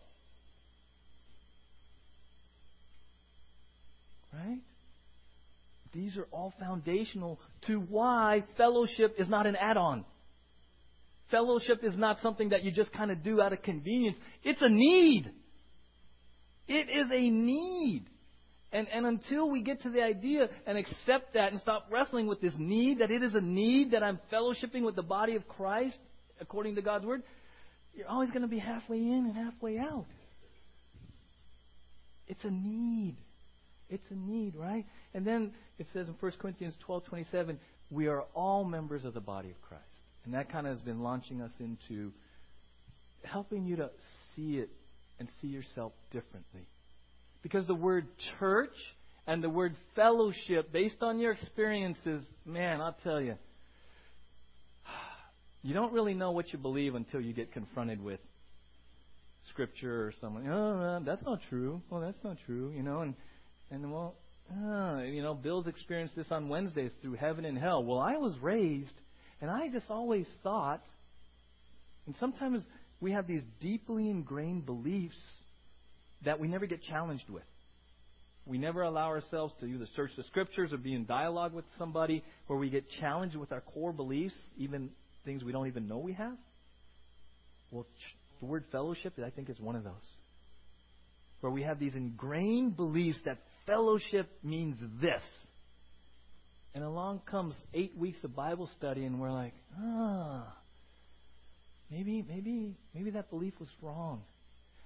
[4.33, 4.61] Right?
[5.93, 10.05] These are all foundational to why fellowship is not an add on.
[11.31, 14.17] Fellowship is not something that you just kind of do out of convenience.
[14.43, 15.31] It's a need.
[16.67, 18.05] It is a need.
[18.71, 22.41] And, and until we get to the idea and accept that and stop wrestling with
[22.41, 25.97] this need, that it is a need that I'm fellowshipping with the body of Christ
[26.39, 27.23] according to God's Word,
[27.97, 30.05] you're always going to be halfway in and halfway out.
[32.27, 33.15] It's a need.
[33.89, 34.85] It's a need, right?
[35.13, 37.57] And then it says in 1 Corinthians 12:27,
[37.89, 39.83] we are all members of the body of Christ.
[40.25, 42.11] And that kind of has been launching us into
[43.23, 43.89] helping you to
[44.35, 44.69] see it
[45.19, 46.67] and see yourself differently.
[47.41, 48.07] Because the word
[48.39, 48.75] church
[49.25, 53.35] and the word fellowship, based on your experiences, man, I'll tell you,
[55.63, 58.19] you don't really know what you believe until you get confronted with
[59.49, 60.47] scripture or someone.
[60.49, 61.81] Oh, that's not true.
[61.89, 62.71] Well, that's not true.
[62.75, 63.15] You know, and
[63.71, 64.15] and well,
[64.51, 67.83] uh, you know, Bill's experienced this on Wednesdays through heaven and hell.
[67.83, 68.93] Well, I was raised,
[69.41, 70.81] and I just always thought,
[72.05, 72.63] and sometimes
[73.01, 75.19] we have these deeply ingrained beliefs
[76.25, 77.43] that we never get challenged with.
[78.45, 82.23] We never allow ourselves to either search the scriptures or be in dialogue with somebody
[82.47, 84.89] where we get challenged with our core beliefs, even
[85.27, 86.37] things we don't even know we have?
[87.69, 87.85] Well,
[88.39, 89.93] the word fellowship, I think, is one of those.
[91.41, 95.21] Where we have these ingrained beliefs that fellowship means this.
[96.73, 100.55] And along comes eight weeks of Bible study, and we're like, ah,
[101.91, 104.21] maybe, maybe, maybe that belief was wrong.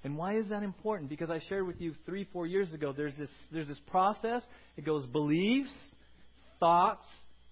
[0.03, 1.09] And why is that important?
[1.09, 4.41] Because I shared with you three, four years ago, there's this, there's this process.
[4.75, 5.69] It goes beliefs,
[6.59, 7.05] thoughts,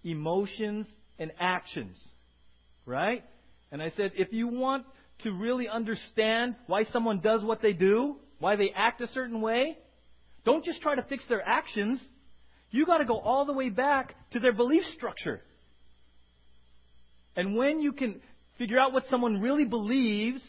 [0.04, 0.88] emotions,
[1.20, 1.96] and actions
[2.90, 3.24] right?
[3.72, 4.86] And I said, if you want
[5.20, 9.78] to really understand why someone does what they do, why they act a certain way,
[10.44, 12.02] don't just try to fix their actions.
[12.72, 15.42] You got to go all the way back to their belief structure.
[17.36, 18.22] And when you can
[18.58, 20.42] figure out what someone really believes,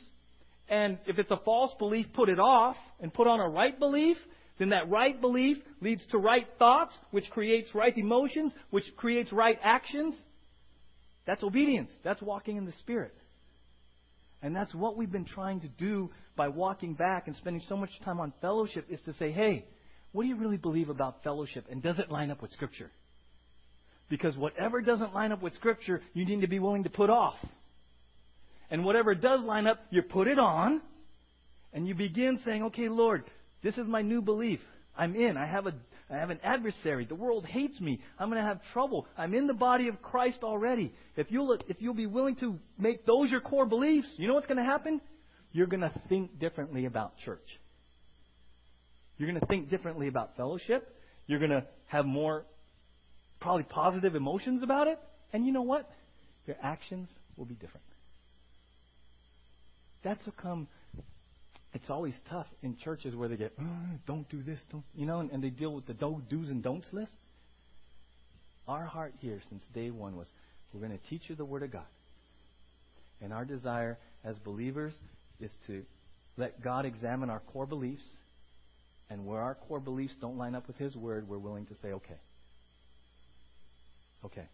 [0.68, 4.16] and if it's a false belief, put it off and put on a right belief,
[4.58, 9.58] then that right belief leads to right thoughts, which creates right emotions, which creates right
[9.62, 10.14] actions,
[11.26, 11.90] that's obedience.
[12.02, 13.14] That's walking in the Spirit.
[14.42, 17.90] And that's what we've been trying to do by walking back and spending so much
[18.04, 19.66] time on fellowship is to say, hey,
[20.12, 21.66] what do you really believe about fellowship?
[21.70, 22.90] And does it line up with Scripture?
[24.08, 27.36] Because whatever doesn't line up with Scripture, you need to be willing to put off.
[28.70, 30.80] And whatever does line up, you put it on.
[31.72, 33.24] And you begin saying, okay, Lord,
[33.62, 34.60] this is my new belief.
[35.00, 35.38] I'm in.
[35.38, 35.72] I have a
[36.10, 37.06] I have an adversary.
[37.06, 38.00] The world hates me.
[38.18, 39.06] I'm going to have trouble.
[39.16, 40.92] I'm in the body of Christ already.
[41.16, 44.48] If you'll, if you'll be willing to make those your core beliefs, you know what's
[44.48, 45.00] going to happen?
[45.52, 47.46] You're going to think differently about church.
[49.18, 50.96] You're going to think differently about fellowship.
[51.28, 52.44] You're going to have more,
[53.38, 54.98] probably positive emotions about it.
[55.32, 55.88] And you know what?
[56.46, 57.86] Your actions will be different.
[60.02, 60.66] That's what come
[61.72, 63.64] it's always tough in churches where they get, oh,
[64.06, 66.62] don't do this, don't, you know, and, and they deal with the do, do's and
[66.62, 67.12] don'ts list.
[68.66, 70.26] Our heart here since day one was,
[70.72, 71.86] we're going to teach you the Word of God.
[73.20, 74.92] And our desire as believers
[75.40, 75.82] is to
[76.36, 78.02] let God examine our core beliefs.
[79.08, 81.88] And where our core beliefs don't line up with His Word, we're willing to say,
[81.88, 82.18] okay.
[84.24, 84.46] Okay.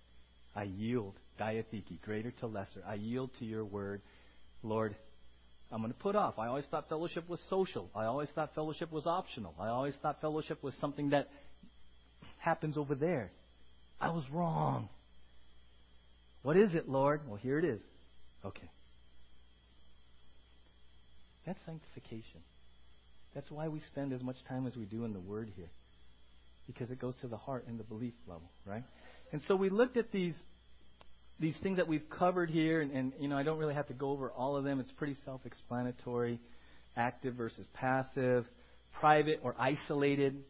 [0.55, 2.83] I yield, diatheke, greater to lesser.
[2.87, 4.01] I yield to your Word.
[4.63, 4.97] Lord,
[5.71, 6.39] I'm going to put off.
[6.39, 7.91] I always thought fellowship was social.
[7.95, 9.55] I always thought fellowship was optional.
[9.59, 11.29] I always thought fellowship was something that
[12.39, 13.31] happens over there.
[14.01, 14.89] I was wrong.
[16.43, 17.23] What is it, Lord?
[17.27, 17.81] Well, here it is.
[18.45, 18.71] Okay.
[21.45, 22.41] That's sanctification.
[23.35, 25.71] That's why we spend as much time as we do in the Word here.
[26.67, 28.85] Because it goes to the heart and the belief level, right?
[29.33, 30.35] And so we looked at these
[31.39, 33.95] these things that we've covered here, and, and you know I don't really have to
[33.95, 34.81] go over all of them.
[34.81, 36.41] It's pretty self-explanatory.
[36.97, 38.47] Active versus passive,
[38.99, 40.43] private or isolated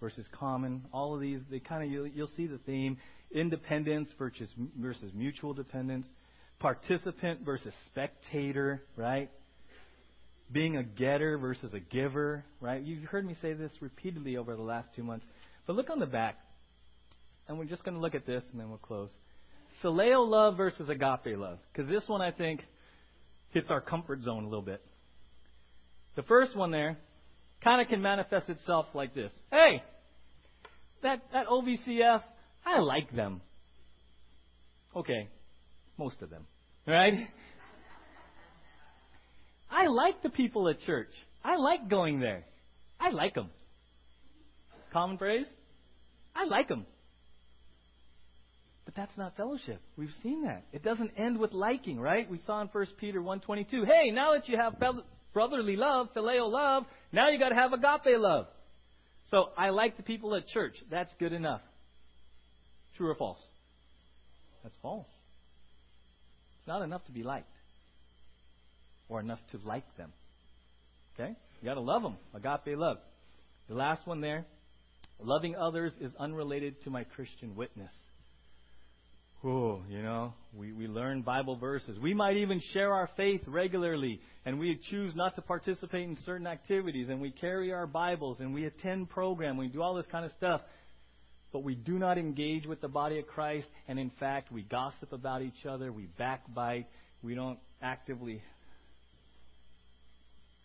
[0.00, 0.84] versus common.
[0.92, 2.98] All of these, they kind of you'll, you'll see the theme:
[3.32, 6.06] independence versus versus mutual dependence,
[6.60, 9.30] participant versus spectator, right?
[10.50, 12.82] being a getter versus a giver, right?
[12.82, 15.26] You've heard me say this repeatedly over the last two months.
[15.66, 16.38] But look on the back.
[17.46, 19.10] And we're just going to look at this and then we'll close.
[19.82, 21.58] Phileo love versus agape love.
[21.72, 22.60] Because this one, I think,
[23.50, 24.82] hits our comfort zone a little bit.
[26.16, 26.98] The first one there
[27.62, 29.82] kind of can manifest itself like this Hey,
[31.02, 32.22] that, that OVCF,
[32.66, 33.40] I like them.
[34.96, 35.28] Okay,
[35.96, 36.44] most of them,
[36.86, 37.28] right?
[39.70, 41.10] I like the people at church.
[41.44, 42.44] I like going there.
[42.98, 43.50] I like them.
[44.92, 45.46] Common phrase?
[46.34, 46.86] I like them.
[48.88, 49.82] But that's not fellowship.
[49.98, 50.64] We've seen that.
[50.72, 52.26] It doesn't end with liking, right?
[52.30, 54.76] We saw in 1 Peter 1.22, hey, now that you have
[55.34, 58.46] brotherly love, phileo love, now you got to have agape love.
[59.30, 60.74] So I like the people at church.
[60.90, 61.60] That's good enough.
[62.96, 63.36] True or false?
[64.62, 65.06] That's false.
[66.58, 67.46] It's not enough to be liked
[69.10, 70.14] or enough to like them.
[71.14, 71.34] Okay?
[71.60, 72.16] You got to love them.
[72.32, 72.96] Agape love.
[73.68, 74.46] The last one there.
[75.20, 77.92] Loving others is unrelated to my Christian witness.
[79.44, 81.96] Oh, you know, we, we learn Bible verses.
[81.98, 86.46] We might even share our faith regularly, and we choose not to participate in certain
[86.46, 90.24] activities, and we carry our Bibles, and we attend program, we do all this kind
[90.24, 90.60] of stuff.
[91.52, 95.12] But we do not engage with the body of Christ, and in fact, we gossip
[95.12, 96.86] about each other, we backbite,
[97.22, 98.42] we don't actively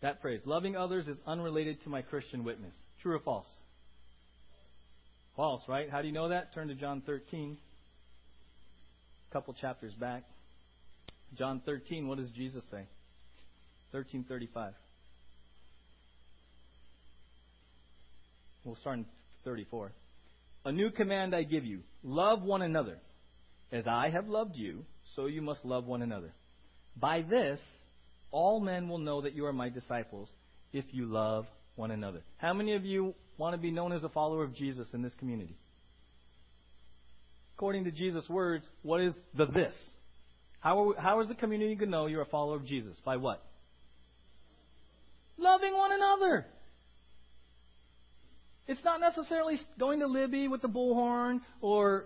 [0.04, 2.74] that phrase, loving others is unrelated to my Christian witness.
[3.02, 3.48] True or false?
[5.38, 5.90] False, right?
[5.90, 6.54] How do you know that?
[6.54, 7.58] Turn to John 13.
[9.34, 10.22] Couple chapters back.
[11.36, 12.86] John 13, what does Jesus say?
[13.90, 14.74] 1335.
[18.64, 19.06] We'll start in
[19.44, 19.92] 34.
[20.66, 23.00] A new command I give you love one another.
[23.72, 26.32] As I have loved you, so you must love one another.
[26.96, 27.60] By this,
[28.30, 30.30] all men will know that you are my disciples
[30.74, 32.22] if you love one another.
[32.38, 35.14] How many of you want to be known as a follower of Jesus in this
[35.18, 35.58] community?
[37.56, 39.74] According to Jesus' words, what is the this?
[40.60, 42.96] How, are, how is the community going to know you're a follower of Jesus?
[43.06, 43.44] By what?
[45.38, 46.46] Loving one another.
[48.68, 52.06] It's not necessarily going to Libbey with the bullhorn or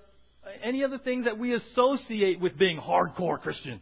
[0.63, 3.79] any other things that we associate with being hardcore Christian.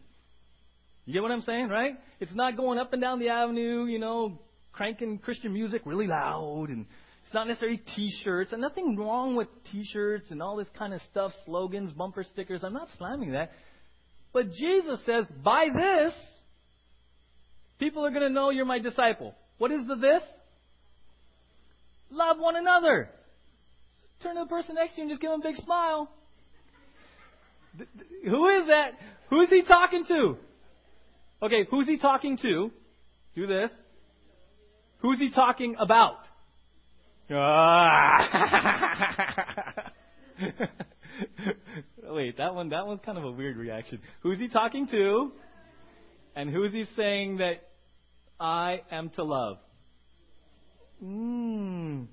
[1.06, 1.94] You get what I'm saying, right?
[2.20, 4.40] It's not going up and down the avenue, you know,
[4.74, 6.86] cranking Christian music really loud, and
[7.26, 8.54] it's not necessarily T-shirts.
[8.54, 12.62] And nothing wrong with T-shirts and all this kind of stuff, slogans, bumper stickers.
[12.64, 13.52] I'm not slamming that.
[14.32, 16.14] But Jesus says, by this,
[17.80, 19.34] people are going to know you're my disciple.
[19.58, 20.22] What is the this?
[22.12, 23.10] Love one another.
[24.22, 26.12] Turn to the person next to you and just give them a big smile.
[28.24, 28.92] Who is that?
[29.32, 30.38] Who's he talking to?
[31.42, 32.72] Okay, who's he talking to?
[33.36, 33.72] Do this.
[35.00, 36.20] Who's he talking about?
[37.32, 38.26] Ah.
[42.04, 44.00] Wait, that one that one's kind of a weird reaction.
[44.22, 45.32] Who's he talking to?
[46.36, 47.64] And who's he saying that
[48.40, 49.58] I am to love?
[51.04, 52.08] Mm.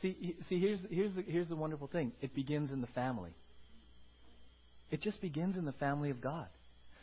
[0.00, 2.12] See, see, here's here's the here's the wonderful thing.
[2.20, 3.30] It begins in the family.
[4.90, 6.48] It just begins in the family of God.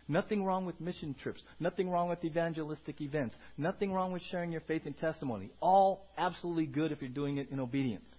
[0.10, 1.44] Nothing wrong with mission trips.
[1.60, 3.36] Nothing wrong with evangelistic events.
[3.58, 5.52] Nothing wrong with sharing your faith and testimony.
[5.62, 8.10] All absolutely good if you're doing it in obedience.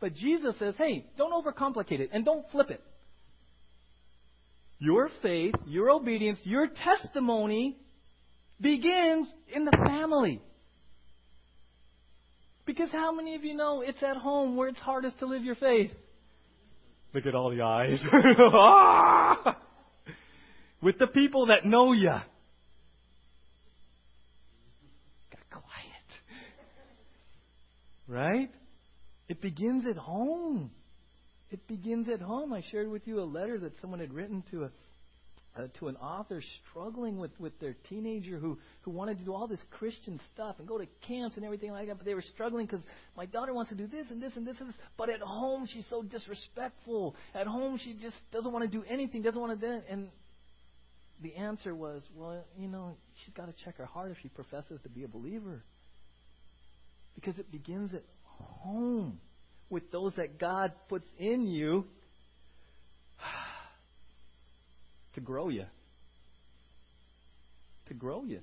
[0.00, 2.82] But Jesus says, hey, don't overcomplicate it and don't flip it.
[4.78, 7.76] Your faith, your obedience, your testimony
[8.58, 10.40] begins in the family.
[12.64, 15.56] Because how many of you know it's at home where it's hardest to live your
[15.56, 15.90] faith?
[17.12, 18.00] Look at all the eyes.
[18.40, 19.58] Ah!
[20.84, 22.10] With the people that know you.
[22.10, 22.22] Got
[25.50, 25.64] quiet.
[28.06, 28.50] Right?
[29.28, 30.70] It begins at home.
[31.50, 32.52] It begins at home.
[32.52, 34.70] I shared with you a letter that someone had written to a
[35.56, 39.46] uh, to an author struggling with, with their teenager who, who wanted to do all
[39.46, 42.66] this Christian stuff and go to camps and everything like that, but they were struggling
[42.66, 42.84] because
[43.16, 45.68] my daughter wants to do this and this and this and this, but at home
[45.72, 47.14] she's so disrespectful.
[47.36, 50.08] At home she just doesn't want to do anything, doesn't want to do and
[51.24, 54.78] the answer was, well, you know, she's got to check her heart if she professes
[54.82, 55.64] to be a believer.
[57.14, 59.18] Because it begins at home
[59.70, 61.86] with those that God puts in you
[65.14, 65.64] to grow you.
[67.88, 68.40] To grow you.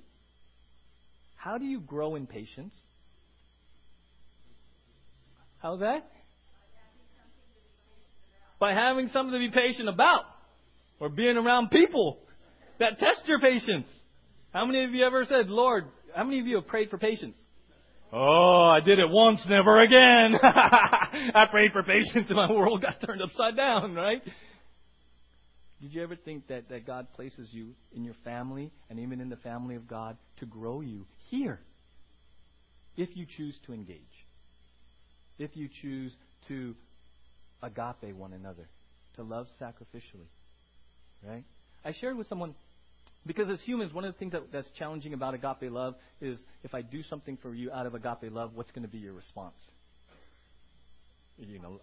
[1.36, 2.74] How do you grow in patience?
[5.58, 6.10] How's that?
[8.58, 10.22] By having something to be patient about.
[10.98, 12.18] Or being around people
[12.82, 13.86] that test your patience.
[14.52, 17.36] How many of you ever said, Lord, how many of you have prayed for patience?
[18.12, 20.34] Oh, I did it once, never again.
[20.42, 24.22] I prayed for patience and my world got turned upside down, right?
[25.80, 29.30] Did you ever think that, that God places you in your family and even in
[29.30, 31.60] the family of God to grow you here?
[32.96, 34.02] If you choose to engage.
[35.38, 36.12] If you choose
[36.48, 36.74] to
[37.62, 38.68] agape one another,
[39.16, 40.28] to love sacrificially.
[41.26, 41.44] Right?
[41.84, 42.54] I shared with someone
[43.26, 46.74] because as humans, one of the things that, that's challenging about agape love is if
[46.74, 49.54] I do something for you out of agape love, what's going to be your response?
[51.38, 51.80] You know,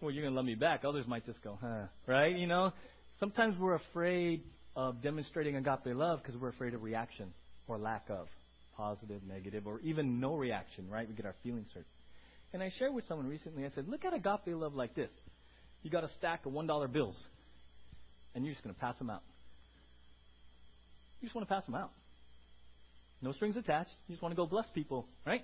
[0.00, 0.84] well, you're going to love me back.
[0.84, 1.84] Others might just go, huh?
[2.06, 2.36] Right?
[2.36, 2.72] You know,
[3.18, 4.42] sometimes we're afraid
[4.76, 7.32] of demonstrating agape love because we're afraid of reaction
[7.66, 8.28] or lack of
[8.76, 10.88] positive, negative, or even no reaction.
[10.88, 11.08] Right?
[11.08, 11.86] We get our feelings hurt.
[12.52, 13.64] And I shared with someone recently.
[13.64, 15.10] I said, look at agape love like this.
[15.82, 17.16] You got a stack of one dollar bills,
[18.34, 19.22] and you're just going to pass them out.
[21.20, 21.90] You just want to pass them out.
[23.20, 23.90] No strings attached.
[24.06, 25.42] You just want to go bless people, right?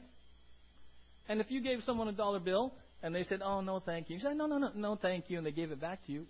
[1.29, 4.17] And if you gave someone a dollar bill and they said, "Oh no, thank you,"
[4.17, 6.27] you said, "No, no, no, no, thank you," and they gave it back to you,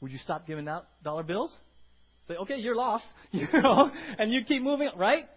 [0.00, 1.50] would you stop giving out dollar bills?
[2.28, 5.28] Say, "Okay, you're lost," you know, and you keep moving, right?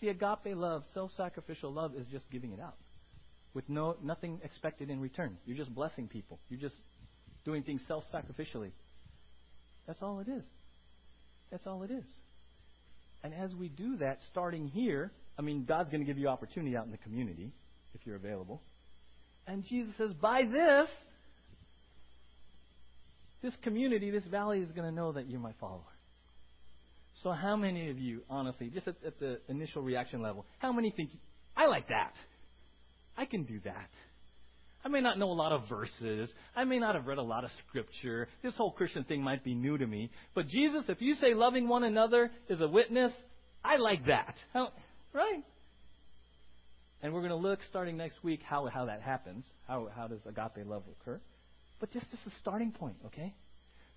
[0.00, 2.74] See, agape love, self-sacrificial love, is just giving it out
[3.54, 5.38] with no nothing expected in return.
[5.44, 6.40] You're just blessing people.
[6.48, 6.74] You're just
[7.44, 8.72] doing things self-sacrificially.
[9.86, 10.42] That's all it is.
[11.52, 12.04] That's all it is.
[13.22, 16.76] And as we do that, starting here, I mean, God's going to give you opportunity
[16.76, 17.52] out in the community
[17.94, 18.60] if you're available.
[19.46, 20.88] And Jesus says, by this,
[23.42, 25.80] this community, this valley is going to know that you're my follower.
[27.22, 30.90] So, how many of you, honestly, just at, at the initial reaction level, how many
[30.90, 31.10] think,
[31.56, 32.14] I like that?
[33.16, 33.90] I can do that.
[34.84, 36.30] I may not know a lot of verses.
[36.56, 38.28] I may not have read a lot of scripture.
[38.42, 40.10] This whole Christian thing might be new to me.
[40.34, 43.12] But Jesus, if you say loving one another is a witness,
[43.64, 44.34] I like that.
[45.12, 45.44] Right?
[47.02, 49.44] And we're going to look starting next week how, how that happens.
[49.68, 51.20] How, how does agape love occur?
[51.80, 53.34] But just as a starting point, okay?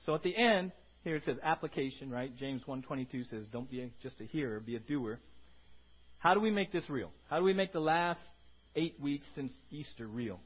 [0.05, 0.71] So at the end,
[1.03, 2.35] here it says application, right?
[2.35, 5.19] James 1.22 says, don't be just a hearer, be a doer.
[6.17, 7.11] How do we make this real?
[7.29, 8.19] How do we make the last
[8.75, 10.39] eight weeks since Easter real?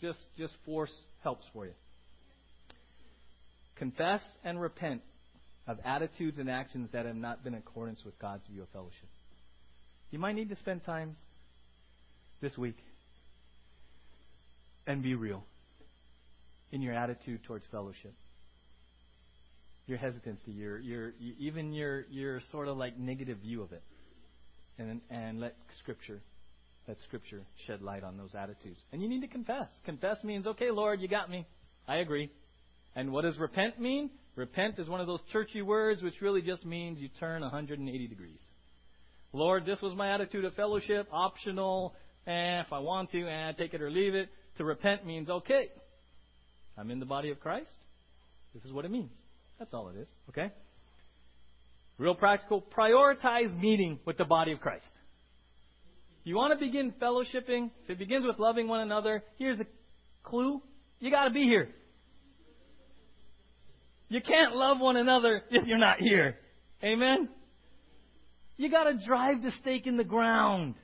[0.00, 0.92] Just, just force
[1.22, 1.72] helps for you.
[3.76, 5.02] Confess and repent
[5.66, 9.08] of attitudes and actions that have not been in accordance with God's view of fellowship.
[10.10, 11.16] You might need to spend time
[12.40, 12.76] this week
[14.86, 15.44] and be real
[16.72, 18.14] in your attitude towards fellowship.
[19.86, 23.82] Your hesitancy, your, your, even your, your sort of like negative view of it.
[24.78, 26.20] And, and let Scripture
[26.90, 28.80] let Scripture shed light on those attitudes.
[28.90, 29.68] And you need to confess.
[29.84, 31.46] Confess means, okay, Lord, you got me.
[31.86, 32.32] I agree.
[32.96, 34.10] And what does repent mean?
[34.34, 38.40] Repent is one of those churchy words which really just means you turn 180 degrees.
[39.32, 41.94] Lord, this was my attitude of fellowship, optional,
[42.26, 44.28] eh, if I want to, eh, take it or leave it.
[44.56, 45.68] To repent means, okay,
[46.76, 47.70] I'm in the body of Christ.
[48.52, 49.12] This is what it means.
[49.60, 50.50] That's all it is, okay?
[51.98, 54.90] Real practical, prioritize meeting with the body of Christ.
[56.24, 57.70] You want to begin fellowshipping?
[57.84, 59.66] If it begins with loving one another, here's a
[60.22, 60.60] clue.
[60.98, 61.68] You got to be here.
[64.08, 66.36] You can't love one another if you're not here.
[66.82, 67.28] Amen?
[68.56, 70.74] You got to drive the stake in the ground.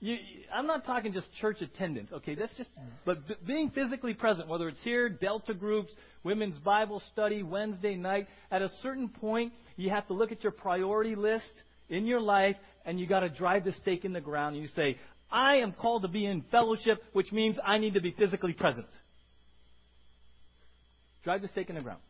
[0.00, 0.16] You,
[0.52, 2.10] I'm not talking just church attendance.
[2.12, 2.70] Okay, that's just,
[3.04, 5.92] but b- being physically present, whether it's here, Delta groups,
[6.24, 10.52] women's Bible study, Wednesday night, at a certain point, you have to look at your
[10.52, 11.52] priority list
[11.88, 14.56] in your life and you got to drive the stake in the ground.
[14.56, 14.98] And you say,
[15.30, 18.86] I am called to be in fellowship, which means I need to be physically present.
[21.24, 22.00] Drive the stake in the ground.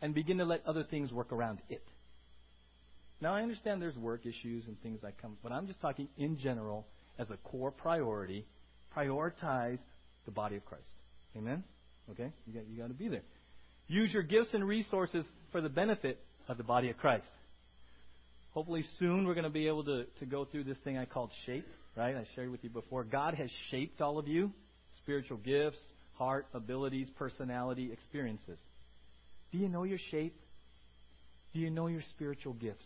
[0.00, 1.82] And begin to let other things work around it.
[3.20, 6.36] Now, I understand there's work issues and things that come, but I'm just talking in
[6.36, 6.86] general
[7.18, 8.44] as a core priority.
[8.94, 9.78] Prioritize
[10.24, 10.84] the body of Christ.
[11.36, 11.64] Amen?
[12.10, 12.30] Okay?
[12.46, 13.22] You got, you got to be there.
[13.86, 16.18] Use your gifts and resources for the benefit
[16.48, 17.24] of the body of Christ.
[18.54, 21.30] Hopefully soon we're going to be able to, to go through this thing I called
[21.44, 22.14] shape, right?
[22.14, 23.02] I shared with you before.
[23.02, 24.52] God has shaped all of you
[24.98, 25.78] spiritual gifts,
[26.14, 28.58] heart, abilities, personality, experiences.
[29.50, 30.36] Do you know your shape?
[31.52, 32.84] Do you know your spiritual gifts?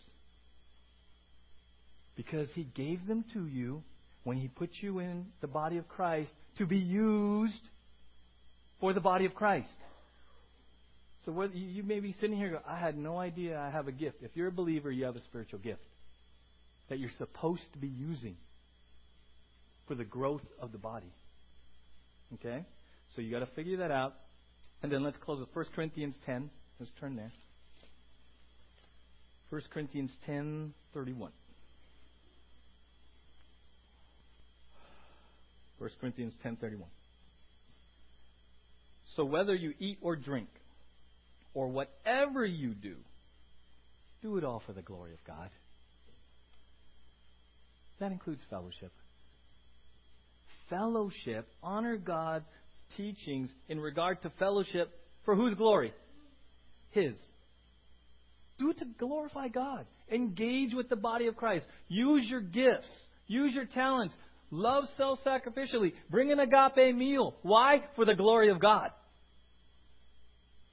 [2.15, 3.83] Because He gave them to you
[4.23, 7.53] when He put you in the body of Christ to be used
[8.79, 9.69] for the body of Christ.
[11.29, 14.23] So you may be sitting here, I had no idea I have a gift.
[14.23, 15.83] If you're a believer, you have a spiritual gift
[16.89, 18.35] that you're supposed to be using
[19.87, 21.13] for the growth of the body.
[22.33, 22.65] Okay?
[23.15, 24.15] So you got to figure that out.
[24.81, 26.49] And then let's close with 1 Corinthians 10.
[26.79, 27.31] Let's turn there.
[29.51, 31.31] 1 Corinthians 10 31.
[35.77, 36.85] 1 Corinthians 10:31.
[39.15, 40.49] So whether you eat or drink
[41.53, 42.95] or whatever you do,
[44.21, 45.49] do it all for the glory of God.
[47.99, 48.91] That includes fellowship.
[50.69, 52.45] Fellowship, honor God's
[52.95, 54.89] teachings in regard to fellowship
[55.25, 55.93] for whose glory?
[56.91, 57.13] His.
[58.57, 59.85] Do it to glorify God.
[60.11, 61.65] Engage with the body of Christ.
[61.87, 62.89] Use your gifts.
[63.27, 64.15] Use your talents.
[64.51, 65.93] Love self sacrificially.
[66.09, 67.35] Bring an agape meal.
[67.41, 67.83] Why?
[67.95, 68.91] For the glory of God.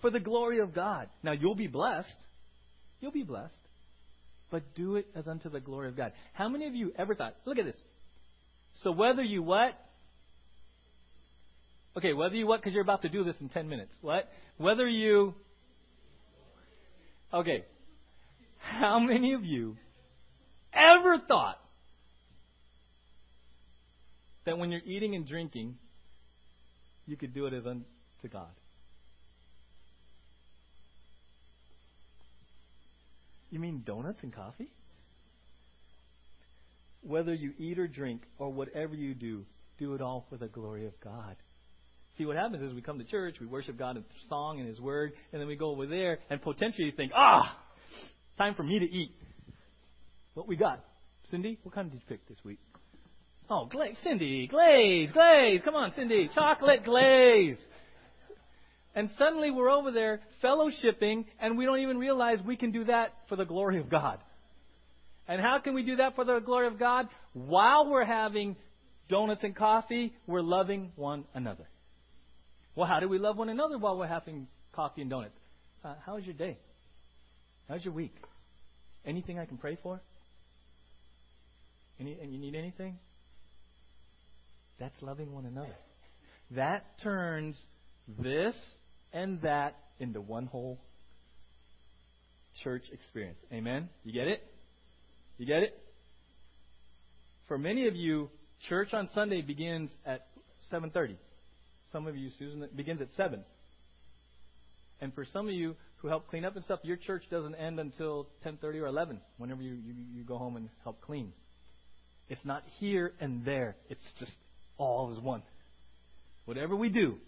[0.07, 1.09] For the glory of God.
[1.25, 2.15] Now, you'll be blessed.
[3.01, 3.53] You'll be blessed.
[4.53, 6.13] But do it as unto the glory of God.
[6.33, 7.75] How many of you ever thought, look at this.
[8.85, 9.77] So whether you what?
[11.97, 12.61] Okay, whether you what?
[12.61, 13.91] Because you're about to do this in 10 minutes.
[14.01, 14.29] What?
[14.59, 15.35] Whether you.
[17.35, 17.65] Okay.
[18.61, 19.77] How many of you
[20.73, 21.59] ever thought
[24.45, 25.75] that when you're eating and drinking,
[27.09, 27.83] you could do it as unto
[28.33, 28.47] God.
[33.57, 34.71] You mean donuts and coffee?
[37.01, 39.47] Whether you eat or drink or whatever you do,
[39.79, 41.37] do it all for the glory of God.
[42.19, 44.79] See, what happens is we come to church, we worship God in song and His
[44.79, 47.59] Word, and then we go over there and potentially think, ah,
[48.37, 49.13] time for me to eat.
[50.35, 50.85] What we got?
[51.31, 52.59] Cindy, what kind did you pick this week?
[53.49, 55.63] Oh, glaze, Cindy, glaze, glaze.
[55.65, 57.57] Come on, Cindy, chocolate glaze.
[58.97, 63.13] And suddenly we're over there fellowshipping, and we don't even realize we can do that
[63.29, 64.19] for the glory of God.
[65.29, 67.09] And how can we do that for the glory of God?
[67.35, 68.57] While we're having
[69.11, 71.69] donuts and coffee, we're loving one another.
[72.75, 75.37] Well, how do we love one another while we're having coffee and donuts?
[75.85, 76.57] Uh, how's your day?
[77.69, 78.17] How's your week?
[79.05, 80.01] Anything I can pray for?
[82.01, 82.99] Any, and you need anything?
[84.81, 85.77] That's loving one another.
[86.53, 87.59] That turns
[88.09, 88.55] this
[89.17, 90.79] and that into one whole
[92.63, 93.39] church experience.
[93.51, 93.89] Amen?
[94.05, 94.43] You get it?
[95.39, 95.83] You get it?
[97.49, 98.29] For many of you,
[98.69, 100.27] church on Sunday begins at
[100.71, 101.17] 7:30.
[101.93, 103.43] Some of you, Susan, it begins at 7.
[105.01, 107.81] And for some of you who help clean up and stuff, your church doesn't end
[107.81, 109.21] until 10:30 or 11.
[109.39, 111.33] Whenever you, you you go home and help clean,
[112.29, 113.77] it's not here and there.
[113.89, 114.33] It's just
[114.77, 115.43] all is one.
[116.45, 117.19] Whatever we do,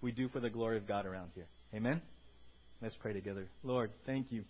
[0.00, 1.46] we do for the glory of God around here.
[1.74, 2.00] Amen?
[2.80, 3.48] Let's pray together.
[3.62, 4.44] Lord, thank you.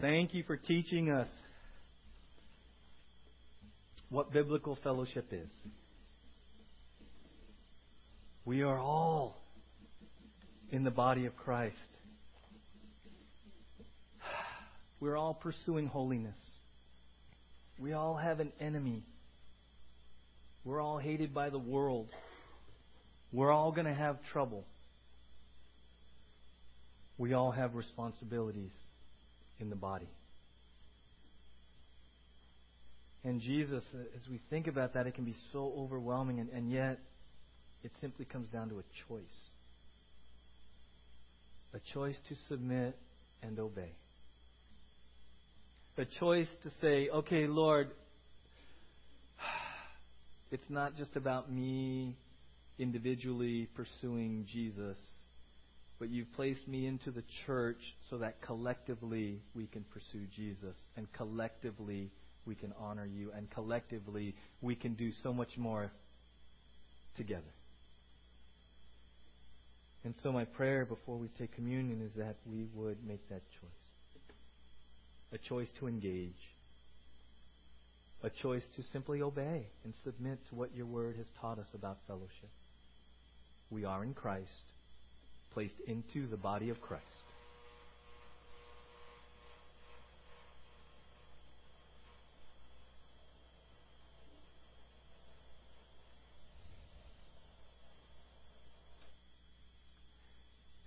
[0.00, 1.28] Thank you for teaching us
[4.08, 5.50] what biblical fellowship is.
[8.44, 9.36] We are all
[10.70, 11.76] in the body of Christ.
[15.00, 16.38] We're all pursuing holiness.
[17.78, 19.02] We all have an enemy.
[20.64, 22.08] We're all hated by the world.
[23.32, 24.64] We're all going to have trouble.
[27.18, 28.72] We all have responsibilities
[29.58, 30.08] in the body.
[33.24, 33.84] And Jesus,
[34.16, 36.98] as we think about that, it can be so overwhelming, and, and yet
[37.84, 39.22] it simply comes down to a choice
[41.74, 42.96] a choice to submit
[43.42, 43.92] and obey.
[45.98, 47.90] A choice to say, okay, Lord,
[50.50, 52.16] it's not just about me
[52.82, 54.98] individually pursuing Jesus,
[55.98, 57.80] but you've placed me into the church
[58.10, 62.10] so that collectively we can pursue Jesus, and collectively
[62.44, 65.90] we can honor you, and collectively we can do so much more
[67.16, 67.42] together.
[70.04, 73.70] And so, my prayer before we take communion is that we would make that choice
[75.32, 76.34] a choice to engage
[78.22, 81.98] a choice to simply obey and submit to what your word has taught us about
[82.06, 82.50] fellowship.
[83.72, 84.50] We are in Christ,
[85.54, 87.06] placed into the body of Christ.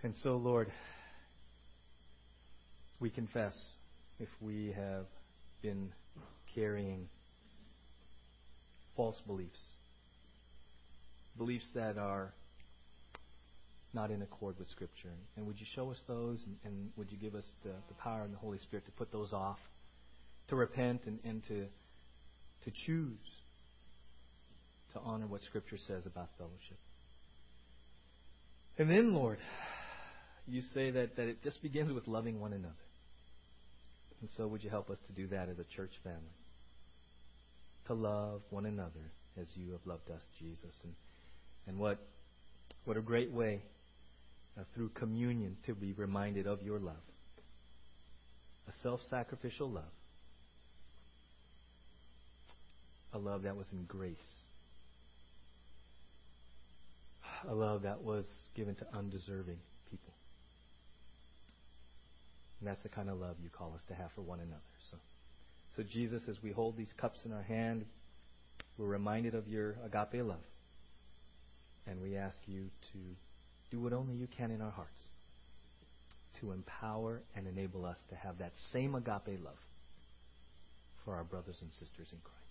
[0.03, 0.71] And so, Lord,
[2.99, 3.55] we confess
[4.19, 5.07] if we have
[5.63, 5.91] been
[6.53, 7.09] carrying
[8.95, 9.59] false beliefs,
[11.35, 12.31] beliefs that are
[13.95, 15.13] not in accord with Scripture.
[15.35, 18.23] And would you show us those, and, and would you give us the, the power
[18.23, 19.57] and the Holy Spirit to put those off,
[20.49, 21.65] to repent, and, and to
[22.65, 23.17] to choose
[24.93, 26.79] to honor what Scripture says about fellowship.
[28.77, 29.39] And then, Lord,
[30.47, 32.73] you say that, that it just begins with loving one another.
[34.21, 36.19] And so, would you help us to do that as a church family?
[37.87, 40.73] To love one another as you have loved us, Jesus.
[40.83, 40.93] And,
[41.67, 41.99] and what,
[42.85, 43.61] what a great way
[44.57, 46.95] Uh, through communion to be reminded of your love.
[48.69, 49.83] A self sacrificial love.
[53.11, 54.15] A love that was in grace.
[57.49, 58.25] A love that was
[58.55, 59.57] given to undeserving
[59.91, 60.13] people.
[62.61, 64.61] And that's the kind of love you call us to have for one another.
[64.89, 64.97] So,
[65.75, 67.83] so Jesus, as we hold these cups in our hand,
[68.77, 70.37] we're reminded of your agape love.
[71.85, 72.99] And we ask you to
[73.71, 75.01] do what only you can in our hearts
[76.39, 79.59] to empower and enable us to have that same agape love
[81.03, 82.44] for our brothers and sisters in Christ.